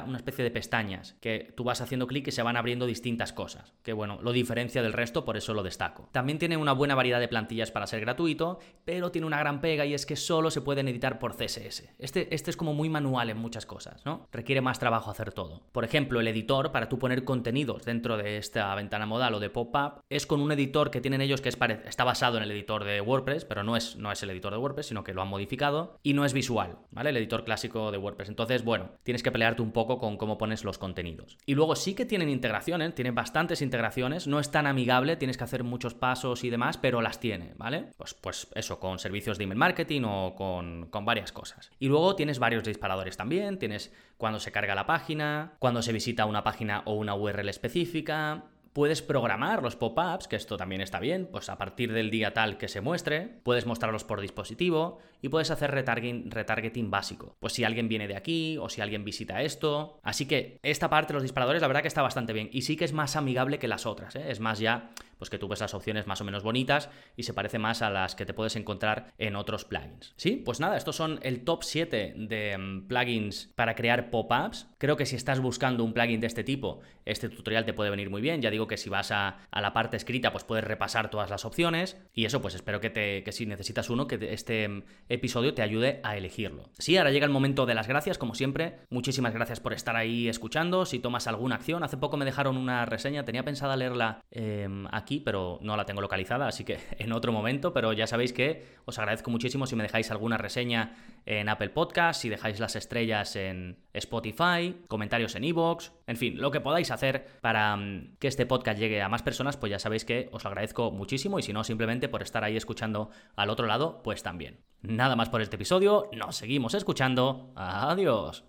una 0.06 0.18
especie 0.18 0.44
de 0.44 0.52
pestañas, 0.52 1.18
que 1.22 1.52
tú 1.58 1.64
vas 1.64 1.82
haciendo 1.82 2.06
clic 2.06 2.28
y 2.28 2.32
se 2.32 2.44
van 2.44 2.58
abriendo 2.58 2.86
distintas 2.86 3.34
cosas, 3.34 3.74
que 3.82 3.94
bueno, 3.94 4.20
lo 4.22 4.32
diferencia 4.32 4.84
del 4.84 4.94
resto, 4.94 5.26
por 5.26 5.38
eso 5.38 5.56
lo 5.56 5.64
destaco. 5.64 6.08
También 6.12 6.38
tiene 6.38 6.56
una 6.56 6.74
buena 6.74 6.94
variedad 6.94 7.20
de 7.20 7.28
plantillas 7.28 7.72
para 7.72 7.88
ser 7.88 8.02
gratuito, 8.02 8.60
pero 8.86 9.10
tiene 9.10 9.26
una 9.26 9.40
gran 9.40 9.60
pega 9.60 9.88
y 9.88 9.96
es 9.96 10.06
que 10.06 10.16
solo 10.16 10.52
se 10.52 10.62
pueden 10.62 10.88
editar 10.88 11.18
por 11.18 11.36
CSS. 11.36 11.96
Este, 11.98 12.34
este 12.34 12.52
es 12.52 12.58
como 12.58 12.76
muy 12.76 12.90
manual 12.90 13.32
en 13.32 13.40
muchas 13.40 13.66
cosas, 13.66 14.06
¿no? 14.06 14.28
Requiere 14.32 14.62
más 14.62 14.78
trabajo 14.78 15.10
hacer 15.10 15.34
todo. 15.34 15.64
Por 15.72 15.84
ejemplo, 15.84 16.20
el 16.20 16.28
editor 16.28 16.72
para 16.72 16.90
tú 16.90 17.00
poner 17.00 17.24
contenidos 17.24 17.86
dentro 17.86 18.18
de 18.18 18.38
esta 18.38 18.76
ventana 18.76 19.08
modal 19.08 19.34
o 19.34 19.40
de 19.40 19.50
pop-up 19.50 20.02
es 20.12 20.28
con 20.28 20.42
un 20.42 20.52
editor 20.52 20.92
que 20.92 21.02
tienen 21.02 21.22
ellos 21.22 21.42
que 21.42 21.50
es 21.50 21.58
está 21.86 22.04
basado 22.04 22.38
en 22.38 22.44
el 22.44 22.51
editor 22.52 22.84
de 22.84 23.02
WordPress, 23.02 23.46
pero 23.46 23.64
no 23.64 23.76
es, 23.76 23.96
no 23.96 24.12
es 24.12 24.22
el 24.24 24.30
editor 24.30 24.54
de 24.54 24.60
WordPress, 24.60 24.88
sino 24.88 25.04
que 25.04 25.14
lo 25.14 25.22
han 25.22 25.28
modificado 25.28 26.00
y 26.04 26.14
no 26.14 26.26
es 26.26 26.34
visual, 26.34 26.78
¿vale? 26.92 27.10
El 27.10 27.18
editor 27.18 27.44
clásico 27.44 27.92
de 27.92 27.98
WordPress. 27.98 28.30
Entonces, 28.30 28.64
bueno, 28.64 28.92
tienes 29.04 29.24
que 29.24 29.32
pelearte 29.32 29.62
un 29.62 29.72
poco 29.72 29.98
con 29.98 30.18
cómo 30.18 30.38
pones 30.38 30.64
los 30.64 30.78
contenidos. 30.78 31.38
Y 31.46 31.56
luego 31.56 31.76
sí 31.76 31.94
que 31.94 32.06
tienen 32.06 32.30
integraciones, 32.30 32.94
tienen 32.96 33.16
bastantes 33.16 33.62
integraciones, 33.62 34.28
no 34.28 34.40
es 34.40 34.52
tan 34.52 34.68
amigable, 34.68 35.16
tienes 35.16 35.38
que 35.38 35.44
hacer 35.44 35.64
muchos 35.64 35.94
pasos 35.94 36.44
y 36.44 36.50
demás, 36.50 36.78
pero 36.78 37.02
las 37.02 37.20
tiene, 37.20 37.54
¿vale? 37.58 37.88
Pues, 37.98 38.14
pues 38.14 38.48
eso, 38.56 38.80
con 38.80 39.00
servicios 39.00 39.38
de 39.38 39.46
email 39.46 39.60
marketing 39.60 40.02
o 40.06 40.36
con, 40.36 40.88
con 40.90 41.06
varias 41.06 41.32
cosas. 41.32 41.72
Y 41.80 41.88
luego 41.88 42.16
tienes 42.16 42.40
varios 42.40 42.64
disparadores 42.64 43.18
también, 43.18 43.60
tienes 43.60 43.94
cuando 44.18 44.40
se 44.40 44.52
carga 44.52 44.76
la 44.76 44.86
página, 44.86 45.54
cuando 45.60 45.82
se 45.82 45.94
visita 45.94 46.26
una 46.26 46.44
página 46.44 46.84
o 46.86 46.94
una 46.94 47.16
URL 47.16 47.50
específica, 47.50 48.46
Puedes 48.74 49.02
programar 49.02 49.62
los 49.62 49.76
pop-ups, 49.76 50.30
que 50.30 50.38
esto 50.38 50.56
también 50.56 50.80
está 50.80 51.02
bien, 51.02 51.28
pues 51.30 51.50
a 51.50 51.58
partir 51.58 51.92
del 51.92 52.10
día 52.10 52.34
tal 52.34 52.58
que 52.58 52.70
se 52.70 52.80
muestre, 52.80 53.40
puedes 53.44 53.66
mostrarlos 53.66 54.06
por 54.06 54.22
dispositivo 54.22 55.00
y 55.22 55.30
puedes 55.30 55.52
hacer 55.52 55.72
retargeting, 55.72 56.92
básico. 56.92 57.36
Pues 57.40 57.54
si 57.54 57.64
alguien 57.64 57.88
viene 57.88 58.08
de 58.08 58.16
aquí 58.16 58.58
o 58.58 58.70
si 58.70 58.82
alguien 58.82 59.04
visita 59.04 59.42
esto. 59.42 60.00
Así 60.04 60.28
que 60.28 60.60
esta 60.64 60.90
parte 60.90 61.10
de 61.10 61.16
los 61.16 61.24
disparadores 61.24 61.62
la 61.62 61.68
verdad 61.68 61.82
que 61.82 61.88
está 61.88 62.02
bastante 62.02 62.34
bien 62.34 62.50
y 62.52 62.64
sí 62.64 62.76
que 62.76 62.86
es 62.86 62.94
más 62.94 63.16
amigable 63.16 63.60
que 63.60 63.68
las 63.68 63.86
otras, 63.86 64.16
¿eh? 64.16 64.26
es 64.28 64.40
más 64.40 64.60
ya 64.60 64.92
pues 65.22 65.30
que 65.30 65.38
tú 65.38 65.48
ves 65.48 65.60
las 65.60 65.76
opciones 65.76 66.08
más 66.08 66.20
o 66.22 66.24
menos 66.24 66.42
bonitas 66.42 66.90
y 67.16 67.22
se 67.22 67.36
parece 67.36 67.60
más 67.60 67.84
a 67.84 67.92
las 67.92 68.16
que 68.16 68.26
te 68.26 68.34
puedes 68.34 68.56
encontrar 68.56 69.14
en 69.20 69.36
otros 69.36 69.66
plugins. 69.66 70.16
Sí, 70.18 70.42
pues 70.44 70.60
nada, 70.60 70.78
estos 70.78 70.96
son 70.96 71.20
el 71.22 71.44
top 71.44 71.64
7 71.64 72.16
de 72.18 72.58
mm, 72.58 72.88
plugins 72.88 73.52
para 73.54 73.76
crear 73.76 74.10
pop-ups. 74.10 74.68
Creo 74.80 74.98
que 74.98 75.06
si 75.06 75.16
estás 75.16 75.40
buscando 75.40 75.84
un 75.84 75.94
plugin 75.94 76.20
de 76.22 76.26
este 76.26 76.44
tipo, 76.44 76.80
este 77.06 77.30
tutorial 77.30 77.66
te 77.66 77.74
puede 77.74 77.92
venir 77.92 78.10
muy 78.10 78.20
bien. 78.20 78.42
Ya 78.42 78.50
digo 78.50 78.66
que 78.66 78.78
si 78.78 78.90
vas 78.90 79.12
a, 79.12 79.38
la 79.52 79.74
parte 79.74 79.96
escrita, 79.96 80.32
pues 80.32 80.44
puedes 80.44 80.66
repasar 80.66 81.12
todas 81.12 81.30
las 81.30 81.46
opciones. 81.46 82.02
Y 82.16 82.26
eso, 82.26 82.42
pues 82.42 82.56
espero 82.56 82.80
que, 82.80 82.90
te, 82.90 83.24
que 83.24 83.32
si 83.32 83.46
necesitas 83.46 83.92
uno, 83.92 84.08
que 84.08 84.34
este 84.34 84.68
mm, 84.68 84.84
episodio 85.14 85.54
te 85.54 85.62
ayude 85.62 86.00
a 86.04 86.16
elegirlo. 86.16 86.70
Sí, 86.78 86.98
ahora 86.98 87.12
llega 87.12 87.26
el 87.26 87.32
momento 87.32 87.66
de 87.66 87.76
las 87.76 87.88
gracias, 87.88 88.18
como 88.18 88.34
siempre. 88.34 88.78
Muchísimas 88.90 89.34
gracias 89.34 89.60
por 89.60 89.74
estar 89.74 89.96
ahí 89.96 90.28
escuchando. 90.28 90.86
Si 90.86 91.00
tomas 91.00 91.28
alguna 91.28 91.56
acción, 91.56 91.84
hace 91.84 91.98
poco 91.98 92.18
me 92.18 92.26
dejaron 92.26 92.58
una 92.58 92.86
reseña, 92.86 93.26
tenía 93.26 93.44
pensada 93.44 93.76
leerla 93.76 94.22
em, 94.32 94.88
aquí, 94.92 95.20
pero 95.20 95.60
no 95.62 95.76
la 95.76 95.86
tengo 95.86 96.02
localizada, 96.02 96.48
así 96.48 96.64
que 96.64 96.80
en 96.98 97.12
otro 97.12 97.32
momento. 97.32 97.74
Pero 97.74 97.94
ya 97.94 98.08
sabéis 98.08 98.34
que 98.34 98.66
os 98.86 98.98
agradezco 99.00 99.30
muchísimo 99.30 99.68
si 99.68 99.76
me 99.76 99.84
dejáis 99.84 100.12
alguna 100.12 100.38
reseña 100.38 100.96
en 101.26 101.50
Apple 101.50 101.70
Podcast, 101.70 102.22
si 102.22 102.30
dejáis 102.30 102.60
las 102.60 102.76
estrellas 102.76 103.36
en 103.36 103.78
Spotify, 103.94 104.76
comentarios 104.88 105.36
en 105.36 105.44
Evox, 105.44 105.92
en 106.08 106.18
fin, 106.18 106.40
lo 106.40 106.52
que 106.52 106.62
podáis 106.62 106.92
hacer 106.92 107.28
para 107.42 107.76
mm, 107.76 108.18
que 108.20 108.28
este 108.28 108.46
podcast 108.46 108.80
llegue 108.80 109.02
a 109.02 109.10
más 109.10 109.24
personas, 109.24 109.58
pues 109.58 109.70
ya 109.70 109.80
sabéis 109.80 110.06
que 110.06 110.30
os 110.32 110.46
agradezco 110.46 110.92
muchísimo 110.92 111.40
y 111.40 111.44
si 111.44 111.54
no, 111.54 111.64
simplemente 111.64 112.10
por 112.10 112.22
estar 112.22 112.44
ahí 112.44 112.58
escuchando 112.58 113.10
al 113.36 113.50
otro 113.50 113.68
lado, 113.68 114.02
pues 114.04 114.24
también. 114.24 114.60
Nada 114.82 115.16
más 115.16 115.30
por 115.30 115.42
este 115.42 115.56
episodio, 115.56 116.10
nos 116.14 116.36
seguimos 116.36 116.74
escuchando. 116.74 117.52
Adiós. 117.56 118.44